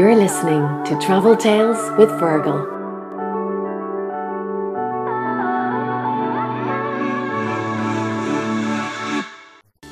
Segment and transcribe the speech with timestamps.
[0.00, 2.64] You're listening to Travel Tales with Fergal.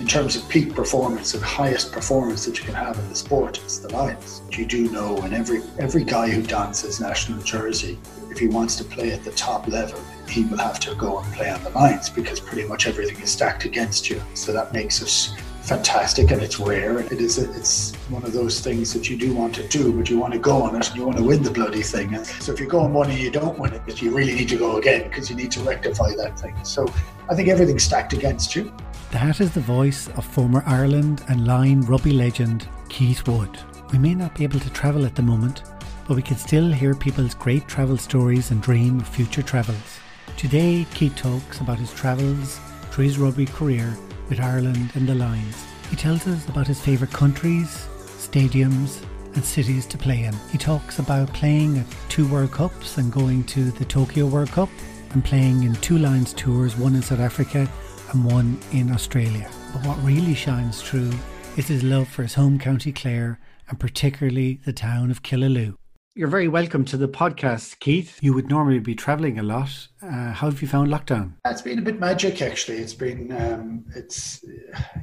[0.00, 3.59] In terms of peak performance and highest performance that you can have in the sport,
[3.59, 4.41] it's the Lions.
[4.50, 7.98] You do know, and every every guy who dances national jersey,
[8.30, 11.34] if he wants to play at the top level, he will have to go and
[11.34, 14.22] play on the Lions because pretty much everything is stacked against you.
[14.33, 15.36] So that makes us
[15.68, 16.98] fantastic and it's rare.
[16.98, 19.92] And it is a, it's one of those things that you do want to do,
[19.92, 22.24] but you want to go on it and you want to win the bloody thing.
[22.24, 24.56] So if you go on one and you don't win it, you really need to
[24.56, 26.56] go again because you need to rectify that thing.
[26.64, 26.86] So
[27.28, 28.72] I think everything's stacked against you.
[29.10, 33.58] That is the voice of former Ireland and Lions rugby legend Keith Wood.
[33.92, 35.62] We may not be able to travel at the moment,
[36.06, 40.00] but we can still hear people's great travel stories and dream of future travels.
[40.38, 42.58] Today, Keith talks about his travels
[42.91, 43.97] through his rugby career
[44.29, 45.65] with Ireland and the Lions.
[45.91, 47.87] He tells us about his favourite countries,
[48.19, 49.03] stadiums,
[49.34, 50.34] and cities to play in.
[50.51, 54.69] He talks about playing at two World Cups and going to the Tokyo World Cup
[55.12, 57.71] and playing in two Lions tours, one in South Africa
[58.12, 59.51] and one in Australia.
[59.73, 61.12] But what really shines through
[61.56, 65.77] is his love for his home county Clare and particularly the town of Killaloe.
[66.19, 68.19] You're very welcome to the podcast, Keith.
[68.20, 69.86] You would normally be travelling a lot.
[70.02, 71.34] Uh, how have you found lockdown?
[71.47, 72.78] It's been a bit magic, actually.
[72.78, 74.44] It's been, um, it's,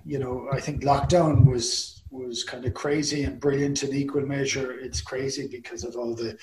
[0.03, 4.77] you know, I think lockdown was was kind of crazy and brilliant in equal measure.
[4.77, 6.38] It's crazy because of all the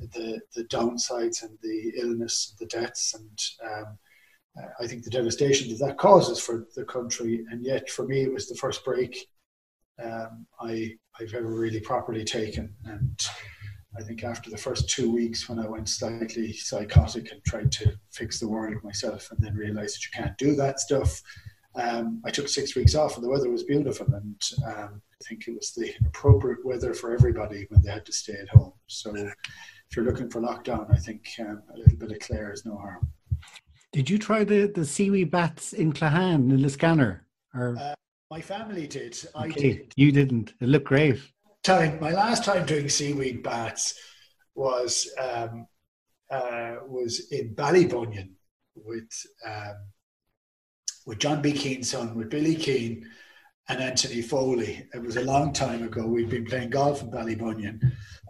[0.00, 3.38] the, the downsides and the illness, the deaths, and
[3.70, 3.98] um,
[4.80, 7.44] I think the devastation that that causes for the country.
[7.52, 9.28] And yet, for me, it was the first break
[10.02, 12.74] um, I I've ever really properly taken.
[12.84, 13.24] And
[13.96, 17.92] I think after the first two weeks, when I went slightly psychotic and tried to
[18.12, 21.22] fix the world myself, and then realized that you can't do that stuff,
[21.74, 24.06] um, I took six weeks off, and the weather was beautiful.
[24.06, 28.12] And um, I think it was the appropriate weather for everybody when they had to
[28.12, 28.72] stay at home.
[28.86, 32.66] So, if you're looking for lockdown, I think um, a little bit of Clare is
[32.66, 33.08] no harm.
[33.92, 37.26] Did you try the, the seaweed baths in Clahan in the scanner?
[37.54, 37.94] Or uh,
[38.30, 39.18] my family did.
[39.34, 39.60] I okay.
[39.60, 39.92] did.
[39.96, 40.52] You didn't.
[40.60, 41.18] It looked great.
[41.68, 43.92] Time my last time doing seaweed baths
[44.54, 45.66] was um,
[46.30, 48.30] uh, was in Ballybunion
[48.74, 49.10] with
[49.46, 49.76] um,
[51.04, 51.52] with John B.
[51.52, 53.06] Keane's son, with Billy Keane
[53.68, 54.88] and Anthony Foley.
[54.94, 56.06] It was a long time ago.
[56.06, 57.82] We'd been playing golf in Ballybunion,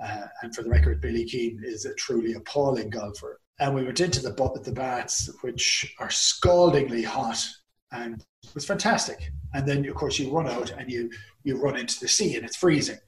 [0.02, 4.00] uh, and for the record, Billy Keane is a truly appalling golfer and we went
[4.00, 4.32] into the
[4.64, 7.46] the baths, which are scaldingly hot,
[7.92, 9.30] and it was fantastic.
[9.54, 11.08] And then, of course, you run out and you
[11.44, 12.98] you run into the sea, and it's freezing.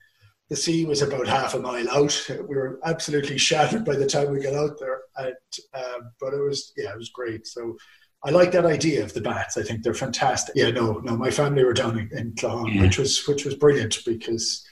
[0.51, 2.29] The sea was about half a mile out.
[2.29, 5.35] We were absolutely shattered by the time we got out there, and,
[5.75, 7.47] um, but it was yeah, it was great.
[7.47, 7.77] So.
[8.23, 9.57] I like that idea of the bats.
[9.57, 10.55] I think they're fantastic.
[10.55, 11.17] Yeah, no, no.
[11.17, 12.83] My family were down in, in yeah.
[12.83, 14.63] which was which was brilliant because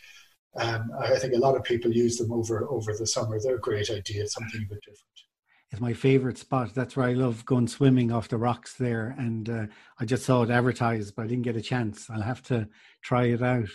[0.56, 3.38] um, I think a lot of people use them over over the summer.
[3.40, 5.22] They're a great idea, something a bit different
[5.70, 6.74] It's my favorite spot.
[6.74, 9.14] That's where I love going swimming off the rocks there.
[9.18, 9.66] And uh,
[10.00, 12.10] I just saw it advertised, but I didn't get a chance.
[12.10, 12.68] I'll have to
[13.02, 13.68] try it out.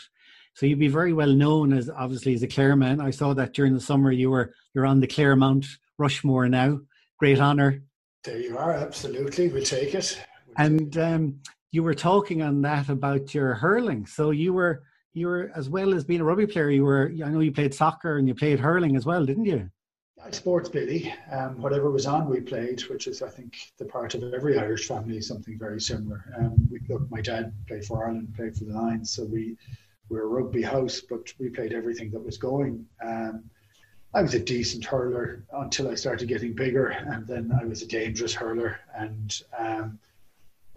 [0.56, 3.02] So you'd be very well known as obviously as a Clareman.
[3.02, 5.66] I saw that during the summer you were you're on the Clare Mount
[5.98, 6.80] Rushmore now.
[7.18, 7.82] Great honour.
[8.24, 8.74] There you are.
[8.74, 10.24] Absolutely, we'll take it.
[10.48, 11.40] We'll and um,
[11.72, 14.06] you were talking on that about your hurling.
[14.06, 14.84] So you were
[15.14, 16.70] you were as well as being a rugby player.
[16.70, 19.70] You were I know you played soccer and you played hurling as well, didn't you?
[20.32, 21.14] sports Billy.
[21.32, 24.88] Um, whatever was on, we played, which is, I think, the part of every Irish
[24.88, 26.24] family, something very similar.
[26.38, 29.58] Um, we, look, my dad played for Ireland, played for the Lions, so we
[30.10, 32.86] were a rugby house, but we played everything that was going.
[33.04, 33.44] Um,
[34.14, 37.88] I was a decent hurler until I started getting bigger, and then I was a
[37.88, 40.00] dangerous hurler and um,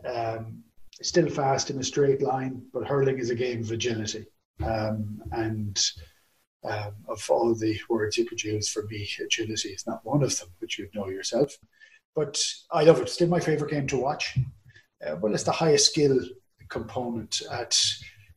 [0.04, 0.62] um,
[1.02, 2.62] still fast in a straight line.
[2.72, 4.26] But hurling is a game of agility,
[4.64, 5.78] um, and
[6.64, 10.36] um, of all the words you could use for me, agility is not one of
[10.38, 11.56] them, which you know yourself.
[12.14, 13.10] But I love it.
[13.10, 14.38] Still my favorite game to watch.
[15.06, 16.18] Uh, well, it's the highest skill
[16.70, 17.78] component at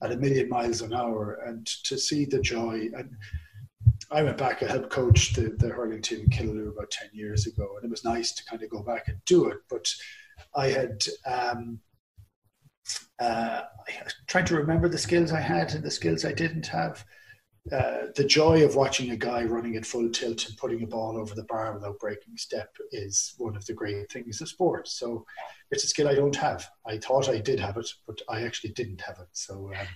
[0.01, 2.89] at a million miles an hour, and to see the joy.
[2.95, 3.15] And
[4.11, 4.63] I went back.
[4.63, 7.91] I helped coach the, the hurling team in Killaloe about ten years ago, and it
[7.91, 9.57] was nice to kind of go back and do it.
[9.69, 9.93] But
[10.55, 11.03] I had.
[11.25, 11.79] Um,
[13.19, 13.61] uh,
[14.27, 17.05] trying to remember the skills I had and the skills I didn't have
[17.71, 21.17] uh, the joy of watching a guy running at full tilt and putting a ball
[21.17, 24.87] over the bar without breaking step is one of the great things of sport.
[24.87, 25.25] So
[25.71, 26.69] it's a skill I don't have.
[26.85, 29.27] I thought I did have it, but I actually didn't have it.
[29.33, 29.87] So um,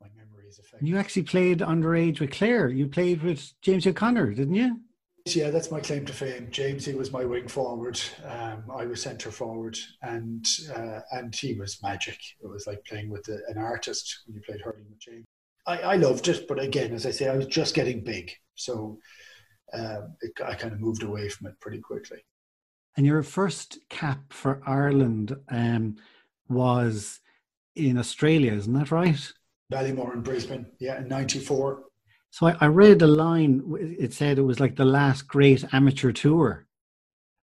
[0.00, 0.88] my memory is affected.
[0.88, 2.68] You actually played underage with Clare.
[2.68, 4.80] You played with James O'Connor, didn't you?
[5.24, 6.48] Yeah, that's my claim to fame.
[6.50, 8.00] James, he was my wing forward.
[8.24, 10.44] Um, I was centre forward, and
[10.74, 12.18] uh, and he was magic.
[12.42, 15.24] It was like playing with a, an artist when you played hurling with James
[15.66, 18.98] I, I loved it, but again, as I say, I was just getting big, so
[19.72, 22.18] um, it, I kind of moved away from it pretty quickly.
[22.96, 25.96] And your first cap for Ireland um,
[26.48, 27.20] was
[27.74, 29.32] in Australia, isn't that right?
[29.72, 31.84] Ballymore in Brisbane, yeah, in '94.
[32.30, 33.62] So I, I, read a line.
[33.98, 36.66] It said it was like the last great amateur tour.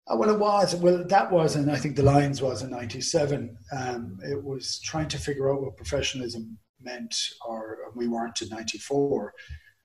[0.07, 0.75] Uh, well, it was.
[0.75, 3.57] Well, that was, and I think the Lions was in '97.
[3.75, 7.15] Um, it was trying to figure out what professionalism meant,
[7.45, 9.33] or we weren't in '94.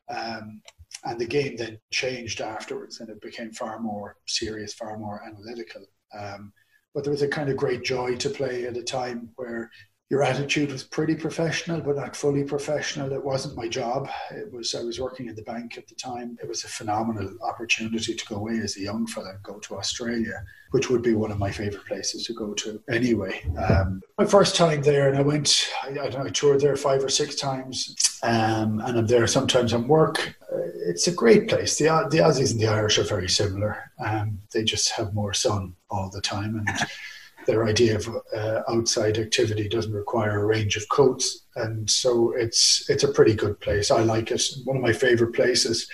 [0.09, 0.61] Um,
[1.05, 5.83] and the game then changed afterwards, and it became far more serious, far more analytical.
[6.17, 6.53] Um,
[6.95, 9.71] but there was a kind of great joy to play at a time where
[10.11, 13.11] your attitude was pretty professional, but not fully professional.
[13.13, 14.09] It wasn't my job.
[14.31, 16.37] It was I was working in the bank at the time.
[16.43, 19.77] It was a phenomenal opportunity to go away as a young fella and go to
[19.77, 23.43] Australia, which would be one of my favorite places to go to anyway.
[23.57, 25.71] Um, my first time there, and I went.
[25.83, 29.89] I, I, I toured there five or six times, um, and I'm there sometimes on
[29.89, 30.37] work.
[30.53, 31.79] Uh, it's a great place.
[31.79, 33.91] The the Aussies and the Irish are very similar.
[33.99, 36.69] Um, they just have more sun all the time and
[37.47, 42.89] their idea of uh, outside activity doesn't require a range of coats, and so it's
[42.89, 43.91] it's a pretty good place.
[43.91, 44.43] I like it.
[44.65, 45.89] One of my favorite places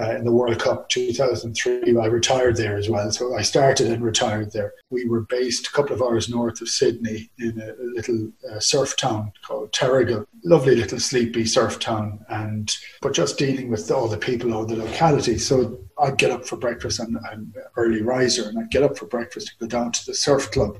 [0.00, 1.96] uh, in the World Cup 2003.
[1.96, 4.72] I retired there as well, so I started and retired there.
[4.90, 8.96] We were based a couple of hours north of Sydney in a, little uh, surf
[8.96, 10.26] town called Terrigal.
[10.44, 14.76] Lovely little sleepy surf town, and but just dealing with all the people of the
[14.76, 15.38] locality.
[15.38, 17.00] So I'd get up for breakfast.
[17.00, 20.14] I'm an early riser, and I'd get up for breakfast to go down to the
[20.14, 20.78] surf club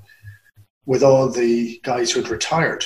[0.87, 2.85] with all the guys who'd retired.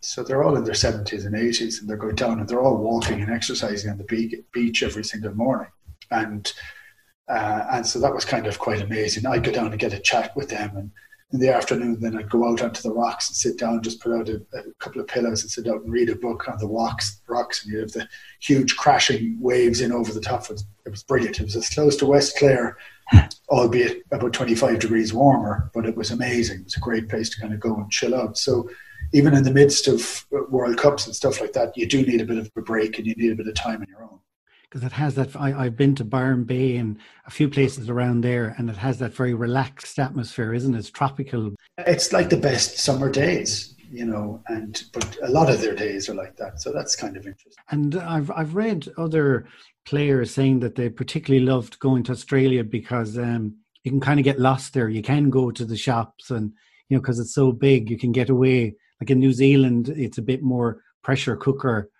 [0.00, 2.76] So they're all in their 70s and 80s, and they're going down and they're all
[2.76, 5.70] walking and exercising on the beach every single morning.
[6.10, 6.52] And
[7.28, 9.26] uh, and so that was kind of quite amazing.
[9.26, 10.90] I'd go down and get a chat with them, and
[11.32, 14.12] in the afternoon, then I'd go out onto the rocks and sit down, just put
[14.12, 16.68] out a, a couple of pillows and sit out and read a book on the
[16.68, 17.20] rocks.
[17.26, 18.08] Rocks, and you have the
[18.40, 20.44] huge crashing waves in over the top.
[20.44, 21.40] It was, it was brilliant.
[21.40, 22.76] It was as close to West Clare,
[23.48, 26.60] albeit about 25 degrees warmer, but it was amazing.
[26.60, 28.38] It was a great place to kind of go and chill out.
[28.38, 28.70] So
[29.12, 32.24] even in the midst of World Cups and stuff like that, you do need a
[32.24, 34.18] bit of a break and you need a bit of time on your own.
[34.68, 35.36] Because it has that.
[35.36, 38.98] I, have been to Byron Bay and a few places around there, and it has
[38.98, 40.78] that very relaxed atmosphere, isn't it?
[40.78, 41.54] It's tropical.
[41.78, 46.08] It's like the best summer days, you know, and but a lot of their days
[46.08, 46.60] are like that.
[46.60, 47.64] So that's kind of interesting.
[47.70, 49.46] And I've I've read other
[49.84, 53.54] players saying that they particularly loved going to Australia because um,
[53.84, 54.88] you can kind of get lost there.
[54.88, 56.52] You can go to the shops and
[56.88, 60.18] you know because it's so big, you can get away like in New Zealand, it's
[60.18, 61.90] a bit more pressure cooker.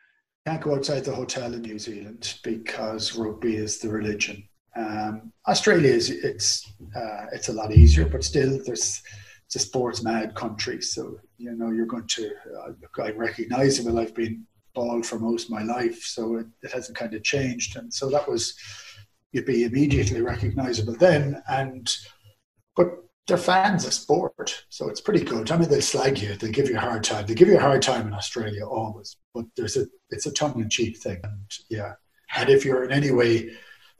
[0.47, 4.49] Can't go outside the hotel in New Zealand because rugby is the religion.
[4.77, 9.03] Um, Australia is it's uh, it's a lot easier, but still there's
[9.47, 10.83] it's a sports mad country.
[10.83, 13.99] So you know you're going to uh, I'm recognisable.
[13.99, 17.77] I've been bald for most of my life, so it, it hasn't kind of changed.
[17.77, 18.55] And so that was
[19.33, 21.43] you'd be immediately recognisable then.
[21.49, 21.93] And
[22.77, 25.51] but they're fans of sport, so it's pretty good.
[25.51, 27.27] I mean, they slag you, they give you a hard time.
[27.27, 30.61] They give you a hard time in Australia always, but there's a it's a tongue
[30.61, 31.95] in cheek thing, and yeah.
[32.37, 33.51] And if you're in any way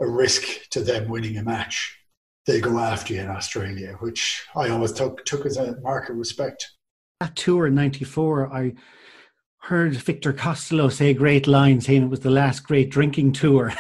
[0.01, 1.99] a risk to them winning a match,
[2.47, 6.17] they go after you in Australia, which I always took took as a mark of
[6.17, 6.71] respect.
[7.21, 8.75] That tour in '94, I
[9.59, 13.73] heard Victor Costello say a great line, saying it was the last great drinking tour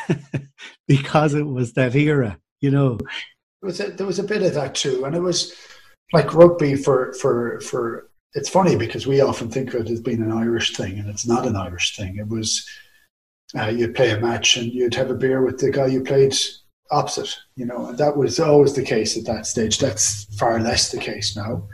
[0.88, 2.98] because it was that era, you know
[3.66, 5.54] was a, there was a bit of that too, and it was
[6.12, 8.11] like rugby for for for.
[8.35, 11.26] It's funny because we often think of it as being an Irish thing, and it's
[11.26, 12.16] not an Irish thing.
[12.18, 12.66] It was
[13.58, 16.35] uh, you'd play a match and you'd have a beer with the guy you played
[16.90, 19.78] opposite, you know, and that was always the case at that stage.
[19.78, 21.66] That's far less the case now,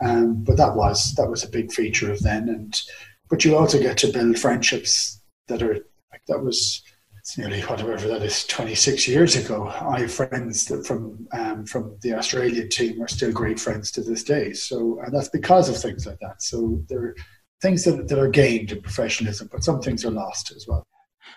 [0.00, 2.48] um, but that was that was a big feature of then.
[2.48, 2.80] And
[3.28, 5.74] but you also get to build friendships that are
[6.12, 6.82] like that was
[7.30, 9.68] it's nearly whatever that is 26 years ago.
[9.68, 14.02] I have friends that from um, from the australian team are still great friends to
[14.02, 14.52] this day.
[14.52, 16.42] So and that's because of things like that.
[16.42, 17.16] So there are
[17.62, 20.84] things that, that are gained in professionalism but some things are lost as well.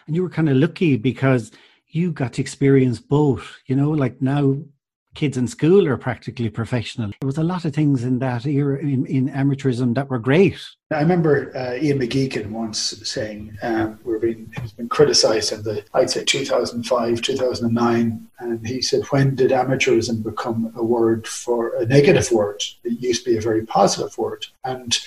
[0.07, 1.51] And you were kind of lucky because
[1.89, 4.57] you got to experience both you know like now
[5.13, 7.12] kids in school are practically professional.
[7.20, 10.60] There was a lot of things in that era in, in amateurism that were great.
[10.91, 15.84] I remember uh, Ian McGeechan once saying um, we're being he's been criticised in the
[15.93, 21.86] I'd say 2005 2009, and he said when did amateurism become a word for a
[21.86, 22.62] negative word?
[22.84, 24.98] It used to be a very positive word, and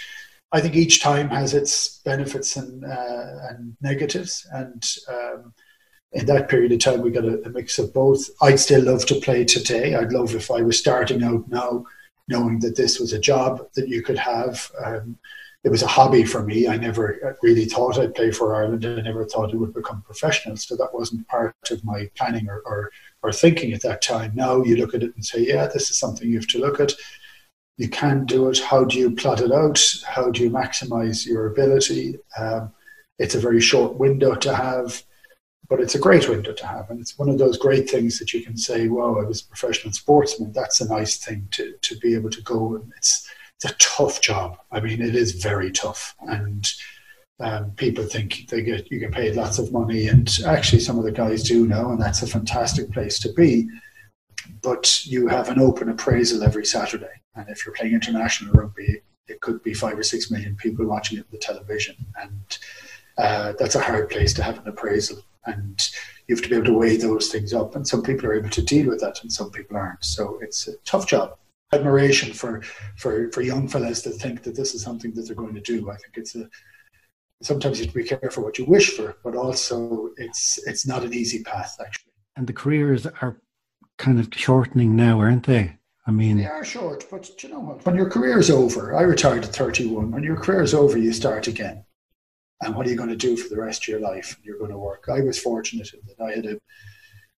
[0.52, 5.54] I think each time has its benefits and uh, and negatives, and um,
[6.16, 8.30] in that period of time, we got a, a, mix of both.
[8.40, 9.94] I'd still love to play today.
[9.94, 11.84] I'd love if I was starting out now,
[12.26, 14.70] knowing that this was a job that you could have.
[14.82, 15.18] Um,
[15.62, 16.68] it was a hobby for me.
[16.68, 18.86] I never really thought I'd play for Ireland.
[18.86, 20.56] I never thought it would become professional.
[20.56, 22.90] So that wasn't part of my planning or, or,
[23.22, 24.32] or thinking at that time.
[24.34, 26.80] Now you look at it and say, yeah, this is something you have to look
[26.80, 26.92] at.
[27.76, 28.58] You can do it.
[28.58, 29.84] How do you plot it out?
[30.06, 32.18] How do you maximize your ability?
[32.38, 32.72] Um,
[33.18, 35.02] it's a very short window to have,
[35.68, 36.90] but it's a great window to have.
[36.90, 39.46] And it's one of those great things that you can say, wow, I was a
[39.46, 40.52] professional sportsman.
[40.52, 42.76] That's a nice thing to, to be able to go.
[42.76, 44.58] And it's, it's a tough job.
[44.70, 46.70] I mean, it is very tough, and
[47.40, 51.04] um, people think they get you get paid lots of money, and actually, some of
[51.04, 53.66] the guys do know, and that's a fantastic place to be.
[54.62, 59.40] But you have an open appraisal every Saturday, and if you're playing international rugby, it
[59.40, 62.58] could be five or six million people watching it on the television, and
[63.16, 65.22] uh, that's a hard place to have an appraisal.
[65.46, 65.88] And
[66.26, 68.50] you have to be able to weigh those things up, and some people are able
[68.50, 70.04] to deal with that, and some people aren't.
[70.04, 71.36] So it's a tough job
[71.72, 72.62] admiration for
[72.96, 75.90] for for young fellas that think that this is something that they're going to do.
[75.90, 76.48] I think it's a
[77.42, 81.04] sometimes you have to be careful what you wish for, but also it's it's not
[81.04, 82.12] an easy path actually.
[82.36, 83.40] And the careers are
[83.98, 85.76] kind of shortening now, aren't they?
[86.06, 87.84] I mean, they are short, but you know what?
[87.84, 90.12] When your career is over, I retired at 31.
[90.12, 91.84] When your career is over, you start again.
[92.62, 94.38] And what are you going to do for the rest of your life?
[94.42, 95.08] You're going to work.
[95.08, 96.58] I was fortunate that I had a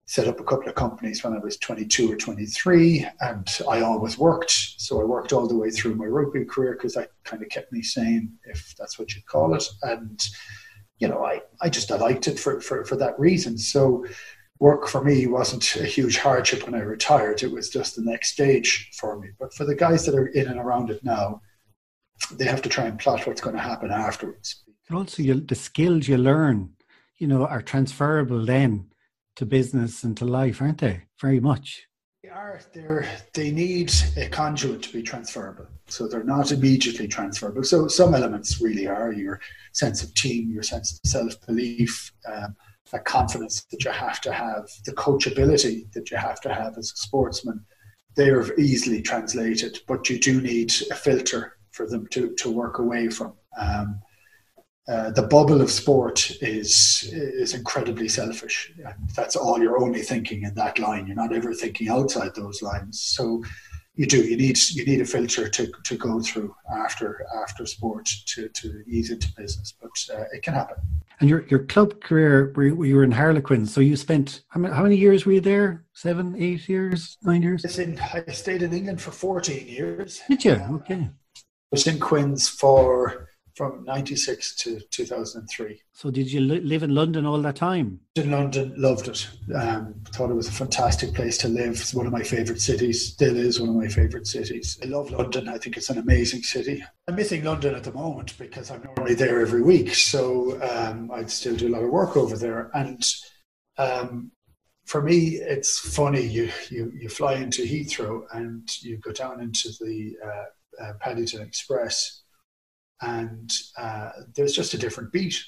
[0.06, 4.16] set up a couple of companies when I was 22 or 23, and I always
[4.16, 4.52] worked.
[4.78, 7.72] So I worked all the way through my rugby career because that kind of kept
[7.72, 9.68] me sane, if that's what you'd call it.
[9.82, 10.24] And,
[11.00, 13.58] you know, I, I just I liked it for, for, for that reason.
[13.58, 14.06] So
[14.60, 17.42] work for me wasn't a huge hardship when I retired.
[17.42, 19.30] It was just the next stage for me.
[19.40, 21.42] But for the guys that are in and around it now,
[22.32, 24.62] they have to try and plot what's going to happen afterwards.
[24.88, 26.70] And also, you, the skills you learn,
[27.18, 28.90] you know, are transferable then
[29.36, 31.02] to business and to life, aren't they?
[31.20, 31.86] Very much.
[32.22, 32.60] They are.
[32.72, 35.66] They're, they need a conduit to be transferable.
[35.88, 37.62] So they're not immediately transferable.
[37.64, 39.40] So some elements really are your
[39.72, 42.56] sense of team, your sense of self belief, um,
[42.92, 46.92] that confidence that you have to have, the coachability that you have to have as
[46.92, 47.64] a sportsman.
[48.16, 52.78] They are easily translated, but you do need a filter for them to, to work
[52.78, 53.34] away from.
[53.60, 54.00] Um,
[54.88, 58.72] uh, the bubble of sport is is incredibly selfish.
[59.14, 61.06] That's all you're only thinking in that line.
[61.06, 63.00] You're not ever thinking outside those lines.
[63.00, 63.42] So
[63.94, 64.22] you do.
[64.22, 68.82] You need you need a filter to, to go through after after sport to, to
[68.86, 69.74] ease into business.
[69.80, 70.76] But uh, it can happen.
[71.18, 73.72] And your your club career, you were in Harlequins.
[73.72, 75.86] So you spent how many, how many years were you there?
[75.94, 77.78] Seven, eight years, nine years?
[77.78, 80.20] In, I stayed in England for fourteen years.
[80.28, 80.52] Did you?
[80.52, 81.08] Okay.
[81.08, 83.25] I was in Quins for
[83.56, 85.80] from 96 to 2003.
[85.94, 87.98] So did you li- live in London all that time?
[88.14, 89.26] In London, loved it.
[89.54, 91.70] Um, thought it was a fantastic place to live.
[91.70, 94.78] It's one of my favourite cities, still is one of my favourite cities.
[94.82, 95.48] I love London.
[95.48, 96.84] I think it's an amazing city.
[97.08, 99.94] I'm missing London at the moment because I'm normally there every week.
[99.94, 102.70] So um, I'd still do a lot of work over there.
[102.74, 103.02] And
[103.78, 104.32] um,
[104.84, 106.22] for me, it's funny.
[106.26, 111.40] You, you, you fly into Heathrow and you go down into the uh, uh, Paddington
[111.40, 112.22] Express
[113.02, 115.42] and uh, there's just a different beat.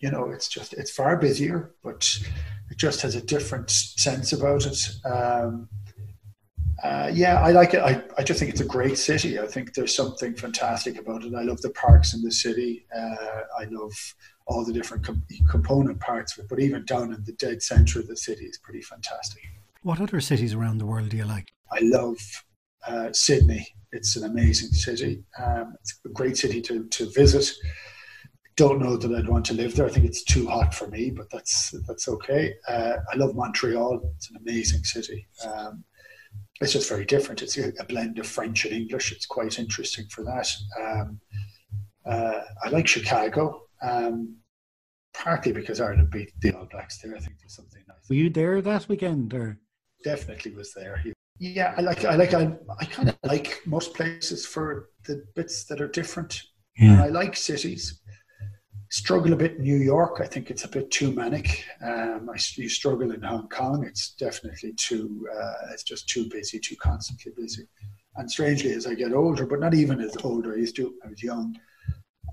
[0.00, 2.08] You know, it's just it's far busier, but
[2.70, 4.90] it just has a different sense about it.
[5.04, 5.68] Um,
[6.82, 7.80] uh, yeah, I like it.
[7.80, 9.38] I, I just think it's a great city.
[9.38, 11.34] I think there's something fantastic about it.
[11.34, 12.86] I love the parks in the city.
[12.96, 13.92] Uh, I love
[14.46, 18.00] all the different com- component parts of it, but even down in the dead center
[18.00, 19.42] of the city is pretty fantastic.
[19.82, 21.52] What other cities around the world do you like?
[21.70, 22.18] I love
[22.86, 23.66] uh, Sydney.
[23.92, 25.22] It's an amazing city.
[25.42, 27.50] Um, it's a great city to, to visit.
[28.56, 29.86] Don't know that I'd want to live there.
[29.86, 32.54] I think it's too hot for me, but that's that's okay.
[32.68, 34.00] Uh, I love Montreal.
[34.16, 35.26] It's an amazing city.
[35.44, 35.84] Um,
[36.60, 37.42] it's just very different.
[37.42, 39.12] It's a, blend of French and English.
[39.12, 40.48] It's quite interesting for that.
[40.80, 41.20] Um,
[42.06, 44.36] uh, I like Chicago, um,
[45.12, 47.16] partly because Ireland beat the All Blacks there.
[47.16, 48.08] I think there's something nice.
[48.08, 49.58] Were you there that weekend, or
[50.04, 51.02] definitely was there?
[51.42, 55.64] Yeah, I like I like I, I kind of like most places for the bits
[55.64, 56.40] that are different.
[56.78, 57.02] Yeah.
[57.02, 58.00] I like cities.
[58.90, 60.20] Struggle a bit in New York.
[60.22, 61.64] I think it's a bit too manic.
[61.84, 63.84] Um, I you struggle in Hong Kong.
[63.84, 65.26] It's definitely too.
[65.36, 67.66] Uh, it's just too busy, too constantly busy.
[68.14, 70.94] And strangely, as I get older, but not even as older, I used to.
[71.04, 71.58] I was young.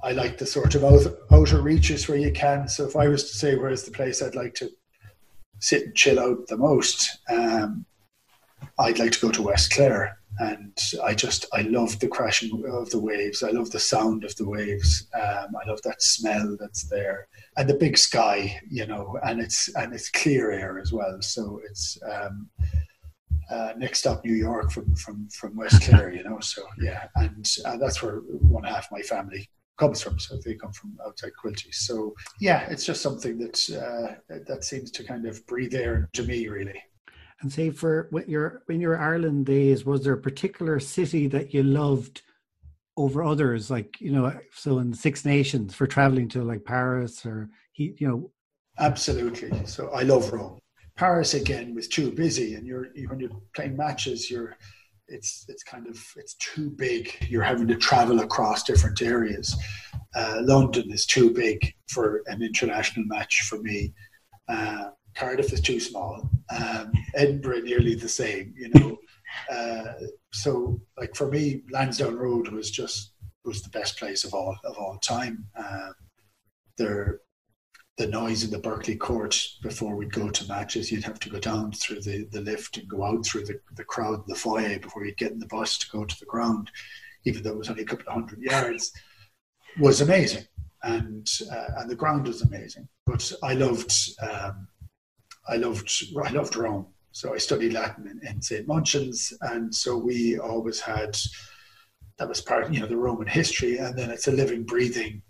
[0.04, 2.68] I like the sort of outer, outer reaches where you can.
[2.68, 4.70] So if I was to say where's the place I'd like to
[5.58, 7.88] sit and chill out the most, um,
[8.78, 10.18] I'd like to go to West Clare.
[10.39, 13.44] And I just, I love the crashing of the waves.
[13.44, 15.08] I love the sound of the waves.
[15.13, 19.68] Um, I love that smell that's there, and the big sky, you know, and it's
[19.75, 21.22] and it's clear air as well.
[21.22, 22.48] So it's um,
[23.50, 26.39] uh, next up New York from from from West Clare, you know.
[26.39, 30.20] So yeah, and uh, that's where one half my family comes from.
[30.20, 31.74] So they come from outside Quilty.
[31.74, 33.58] So yeah, it's just something that
[34.30, 36.82] uh, that seems to kind of breathe air to me, really.
[37.41, 41.53] And say for when your in your Ireland days, was there a particular city that
[41.53, 42.22] you loved
[42.98, 43.72] over others?
[43.72, 48.08] Like you know, so in Six Nations for traveling to like Paris or he, you
[48.08, 48.31] know.
[48.77, 49.65] Absolutely.
[49.65, 50.60] So I love Rome.
[50.96, 54.58] Paris again was too busy, and you're when you're playing matches, you're
[55.08, 57.27] it's it's kind of it's too big.
[57.29, 59.55] You're having to travel across different areas.
[60.15, 63.93] Uh, London is too big for an international match for me.
[64.48, 64.89] Uh,
[65.20, 66.30] Cardiff is too small.
[66.58, 68.54] Um, Edinburgh nearly the same.
[68.58, 68.98] You know,
[69.52, 69.94] uh,
[70.32, 73.12] so like for me, Lansdowne Road was just
[73.46, 75.46] was the best place of all of all time.
[75.58, 75.94] Um,
[76.78, 77.22] there
[78.00, 80.90] the noise in the Berkeley court before we'd go to matches.
[80.90, 83.84] You'd have to go down through the, the lift and go out through the, the
[83.84, 86.72] crowd in the foyer before you'd get in the bus to go to the ground,
[87.26, 88.94] even though it was only a couple of hundred yards,
[89.82, 90.46] was amazing.
[90.84, 92.88] And uh, and the ground was amazing.
[93.06, 94.69] But I loved um,
[95.50, 95.91] I loved
[96.24, 96.88] I loved Rome.
[97.12, 98.68] So I studied Latin in, in St.
[98.68, 101.18] Munchins, and so we always had
[102.20, 105.22] that was part, you know, the Roman history, and then it's a living, breathing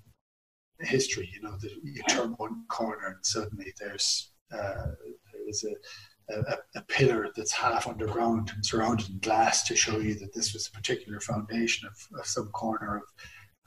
[0.81, 1.29] history.
[1.33, 4.87] You know, the, you turn one corner and suddenly there's uh,
[5.33, 10.15] there's a, a, a, pillar that's half underground and surrounded in glass to show you
[10.15, 13.03] that this was a particular foundation of, of some corner of,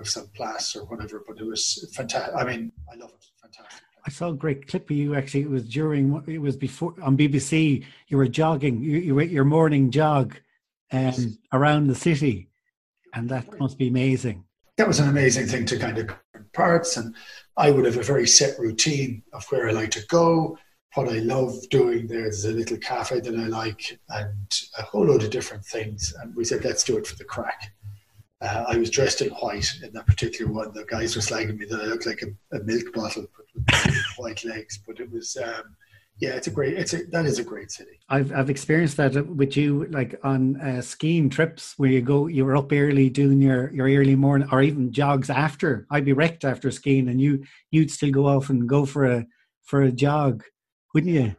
[0.00, 1.22] of some place or whatever.
[1.26, 2.34] But it was fantastic.
[2.36, 3.24] I mean, I love it.
[3.40, 3.84] Fantastic.
[4.04, 5.14] I saw a great clip of you.
[5.14, 7.84] Actually, it was during it was before on BBC.
[8.08, 8.82] You were jogging.
[8.82, 10.36] You, you were your morning jog
[10.90, 11.26] um, yes.
[11.52, 12.48] around the city,
[13.14, 14.44] and that must be amazing.
[14.76, 16.10] That was an amazing thing to kind of
[16.52, 16.96] parts.
[16.96, 17.14] And
[17.56, 20.58] I would have a very set routine of where I like to go,
[20.94, 22.06] what I love doing.
[22.06, 26.14] There's a little cafe that I like, and a whole load of different things.
[26.20, 27.72] And we said, let's do it for the crack.
[28.42, 30.72] Uh, I was dressed in white in that particular one.
[30.72, 33.26] The guys were slagging me that I looked like a, a milk bottle
[33.56, 35.76] with white legs, but it was um,
[36.18, 36.74] yeah, it's a great.
[36.74, 37.98] It's a that is a great city.
[38.08, 42.44] I've I've experienced that with you, like on uh, skiing trips where you go, you
[42.44, 45.86] were up early doing your your early morning, or even jogs after.
[45.90, 49.26] I'd be wrecked after skiing, and you you'd still go off and go for a
[49.62, 50.44] for a jog,
[50.94, 51.34] wouldn't you?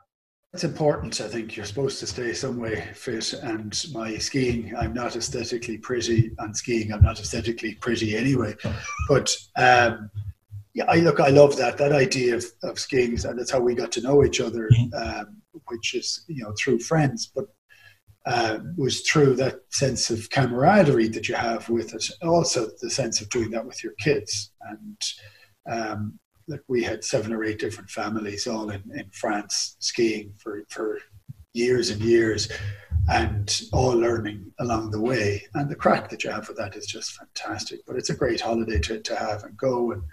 [0.54, 1.20] It's important.
[1.20, 3.34] I think you're supposed to stay some way fit.
[3.34, 6.32] And my skiing, I'm not aesthetically pretty.
[6.38, 8.56] On skiing, I'm not aesthetically pretty anyway.
[9.10, 10.12] But um,
[10.76, 13.74] yeah, I look, I love that that idea of, of skiing, and that's how we
[13.74, 14.94] got to know each other, mm-hmm.
[14.96, 17.46] um, which is you know through friends, but
[18.28, 23.22] uh, was through that sense of camaraderie that you have with it, also the sense
[23.22, 25.02] of doing that with your kids, and
[25.68, 30.64] um, like we had seven or eight different families all in, in France skiing for
[30.70, 31.00] for
[31.54, 32.52] years and years
[33.10, 35.44] and all learning along the way.
[35.54, 37.82] And the crack that you have with that is just fantastic.
[37.86, 40.04] But it's a great holiday to, to have and go and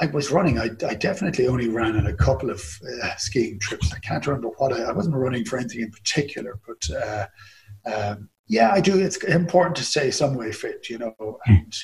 [0.00, 0.58] I was running.
[0.58, 2.62] I, I definitely only ran on a couple of
[3.02, 3.92] uh, skiing trips.
[3.92, 7.26] I can't remember what I, I wasn't running for anything in particular, but uh,
[7.92, 8.98] um, yeah, I do.
[8.98, 11.14] It's important to stay some way fit, you know.
[11.18, 11.52] Hmm.
[11.52, 11.74] And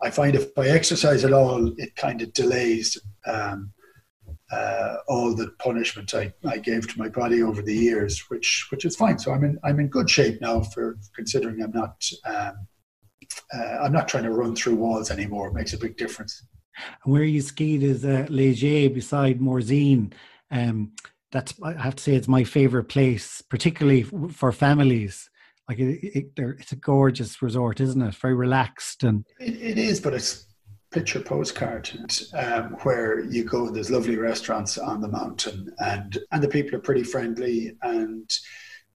[0.00, 3.72] I find if I exercise at all, it kind of delays um,
[4.50, 8.84] uh, all the punishment I, I gave to my body over the years, which which
[8.84, 9.18] is fine.
[9.18, 12.66] So I'm in I'm in good shape now for considering I'm not um,
[13.54, 15.48] uh, I'm not trying to run through walls anymore.
[15.48, 16.44] It makes a big difference.
[17.04, 20.12] Where you skied is uh, Les Gets beside Morzine.
[20.50, 20.92] Um,
[21.30, 25.28] that's I have to say it's my favorite place, particularly for families.
[25.68, 28.14] Like it, it, it's a gorgeous resort, isn't it?
[28.14, 30.46] Very relaxed and it, it is, but it's
[30.90, 31.90] picture postcard
[32.32, 33.70] um, where you go.
[33.70, 38.30] There's lovely restaurants on the mountain, and and the people are pretty friendly, and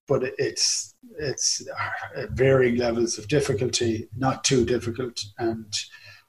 [0.08, 1.66] but it's it's
[2.18, 5.72] uh, varying levels of difficulty, not too difficult, and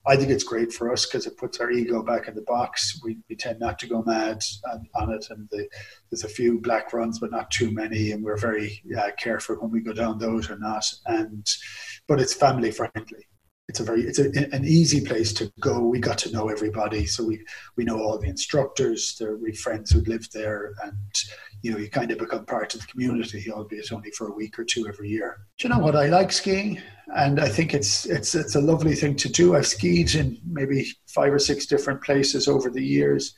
[0.07, 3.01] I think it's great for us because it puts our ego back in the box.
[3.03, 5.67] We, we tend not to go mad on, on it, and the,
[6.11, 9.71] there's a few black runs, but not too many, and we're very uh, careful when
[9.71, 10.93] we go down those or not.
[11.07, 11.49] And
[12.07, 13.27] but it's family friendly.
[13.69, 15.81] It's a very it's a, an easy place to go.
[15.81, 17.45] We got to know everybody, so we
[17.77, 19.17] we know all the instructors.
[19.19, 20.97] There we friends who live there, and
[21.63, 24.59] you know, you kind of become part of the community, albeit only for a week
[24.59, 25.47] or two every year.
[25.59, 25.97] Do you know what?
[25.97, 26.79] I like skiing,
[27.17, 29.57] and I think it's it's it's a lovely thing to do.
[29.57, 33.35] I've skied in maybe five or six different places over the years.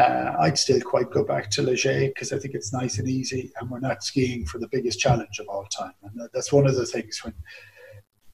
[0.00, 3.08] Uh, I'd still quite go back to Les Gets because I think it's nice and
[3.08, 5.92] easy, and we're not skiing for the biggest challenge of all time.
[6.04, 7.34] And that's one of the things when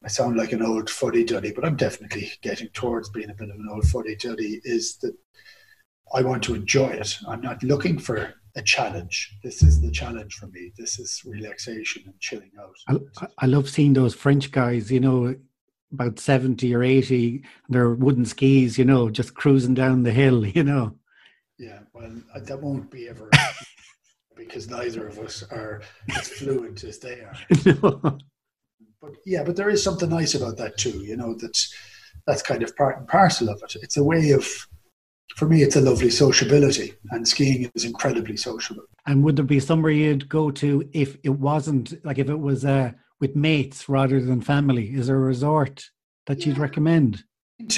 [0.04, 3.48] I sound like an old fuddy duddy, but I'm definitely getting towards being a bit
[3.48, 4.60] of an old fuddy duddy.
[4.64, 5.16] Is that
[6.14, 7.16] I want to enjoy it.
[7.26, 9.36] I'm not looking for a challenge.
[9.42, 10.72] This is the challenge for me.
[10.76, 13.02] This is relaxation and chilling out.
[13.18, 15.34] I, I love seeing those French guys, you know,
[15.94, 20.64] about 70 or 80 their wooden skis you know just cruising down the hill you
[20.64, 20.96] know
[21.58, 23.30] yeah well uh, that won't be ever
[24.36, 25.82] because neither of us are
[26.16, 28.18] as fluent as they are no.
[29.04, 31.72] But yeah but there is something nice about that too you know that's
[32.26, 34.46] that's kind of part and parcel of it it's a way of
[35.36, 39.60] for me it's a lovely sociability and skiing is incredibly sociable and would there be
[39.60, 42.90] somewhere you'd go to if it wasn't like if it was uh
[43.24, 44.94] with mates rather than family?
[44.94, 45.88] Is there a resort
[46.26, 47.24] that you'd recommend?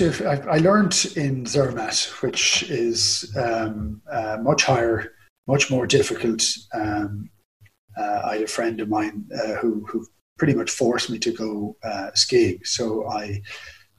[0.03, 5.12] I learned in Zermatt, which is um, uh, much higher,
[5.47, 6.43] much more difficult.
[6.75, 7.31] Um,
[7.97, 10.05] uh, I had a friend of mine uh, who, who
[10.38, 12.61] pretty much forced me to go uh, skiing.
[12.64, 13.42] So I,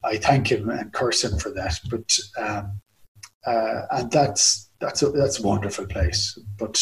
[0.03, 1.79] I thank him and curse him for that.
[1.89, 2.79] But um,
[3.45, 6.37] uh, and that's that's a, that's a wonderful place.
[6.57, 6.77] But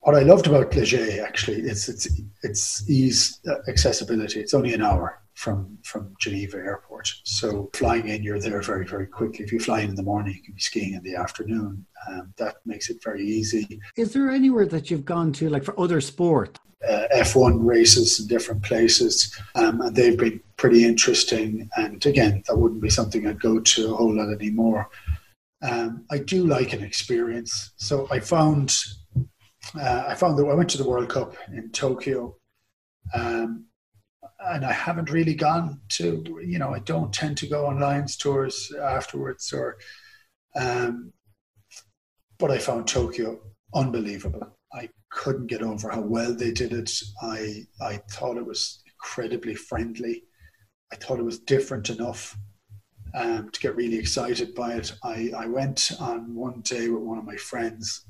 [0.00, 2.08] what I loved about Les Gets actually is its
[2.42, 4.40] its ease uh, accessibility.
[4.40, 9.06] It's only an hour from from Geneva Airport, so flying in, you're there very very
[9.06, 9.44] quickly.
[9.44, 11.84] If you fly in in the morning, you can be skiing in the afternoon.
[12.08, 13.80] Um, that makes it very easy.
[13.96, 16.58] Is there anywhere that you've gone to, like for other sport?
[16.86, 21.70] Uh, F1 races in different places, um, and they've been pretty interesting.
[21.76, 24.90] And again, that wouldn't be something I'd go to a whole lot anymore.
[25.62, 28.74] Um, I do like an experience, so I found
[29.74, 32.36] uh, I found that I went to the World Cup in Tokyo,
[33.14, 33.64] um,
[34.40, 36.22] and I haven't really gone to.
[36.44, 39.78] You know, I don't tend to go on Lions tours afterwards, or.
[40.54, 41.12] Um,
[42.38, 43.40] but I found Tokyo
[43.74, 44.55] unbelievable.
[44.76, 46.92] I couldn't get over how well they did it.
[47.22, 50.24] I I thought it was incredibly friendly.
[50.92, 52.36] I thought it was different enough
[53.14, 54.92] um, to get really excited by it.
[55.02, 58.06] I, I went on one day with one of my friends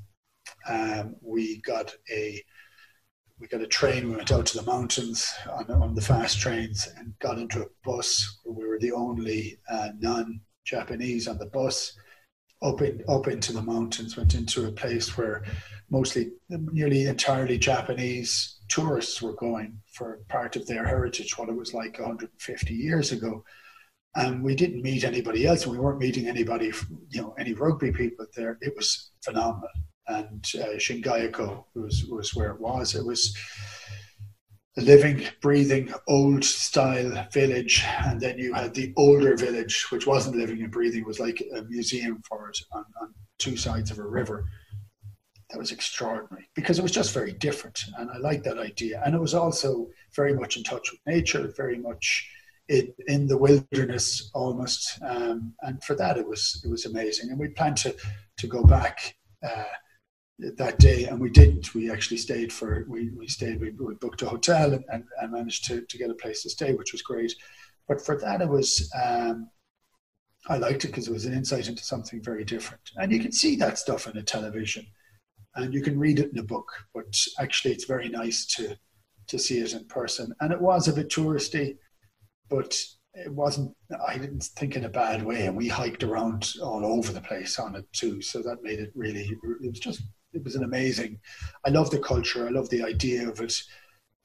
[0.67, 2.41] um, we got a
[3.39, 4.09] we got a train.
[4.09, 7.67] We went out to the mountains on, on the fast trains and got into a
[7.85, 11.95] bus where we were the only uh, non-Japanese on the bus.
[12.63, 15.43] Up in up into the mountains, went into a place where
[15.89, 21.73] mostly nearly entirely Japanese tourists were going for part of their heritage, what it was
[21.73, 23.43] like 150 years ago.
[24.15, 25.63] And we didn't meet anybody else.
[25.63, 26.71] and We weren't meeting anybody,
[27.09, 28.57] you know, any rugby people there.
[28.61, 29.69] It was phenomenal
[30.07, 32.95] and uh, Shingayaku was, was where it was.
[32.95, 33.35] It was
[34.77, 37.83] a living, breathing, old style village.
[38.05, 41.41] And then you had the older village, which wasn't living and breathing, it was like
[41.55, 44.45] a museum for it on, on two sides of a river.
[45.49, 47.85] That was extraordinary because it was just very different.
[47.97, 49.01] And I like that idea.
[49.05, 52.29] And it was also very much in touch with nature, very much
[52.67, 54.99] in, in the wilderness almost.
[55.01, 57.29] Um, and for that, it was, it was amazing.
[57.29, 57.95] And we planned to,
[58.37, 59.15] to go back.
[59.41, 59.63] Uh,
[60.39, 61.73] that day, and we didn't.
[61.73, 63.59] We actually stayed for we, we stayed.
[63.59, 66.49] We, we booked a hotel and, and, and, managed to, to get a place to
[66.49, 67.33] stay, which was great.
[67.87, 69.49] But for that, it was um,
[70.47, 73.31] I liked it because it was an insight into something very different, and you can
[73.31, 74.85] see that stuff in a television,
[75.57, 76.71] and you can read it in a book.
[76.93, 78.77] But actually, it's very nice to
[79.27, 80.33] to see it in person.
[80.39, 81.77] And it was a bit touristy,
[82.49, 82.81] but
[83.19, 83.75] it wasn't
[84.07, 87.57] i didn't think in a bad way and we hiked around all over the place
[87.57, 91.19] on it too so that made it really it was just it was an amazing.
[91.65, 92.47] I love the culture.
[92.47, 93.53] I love the idea of it.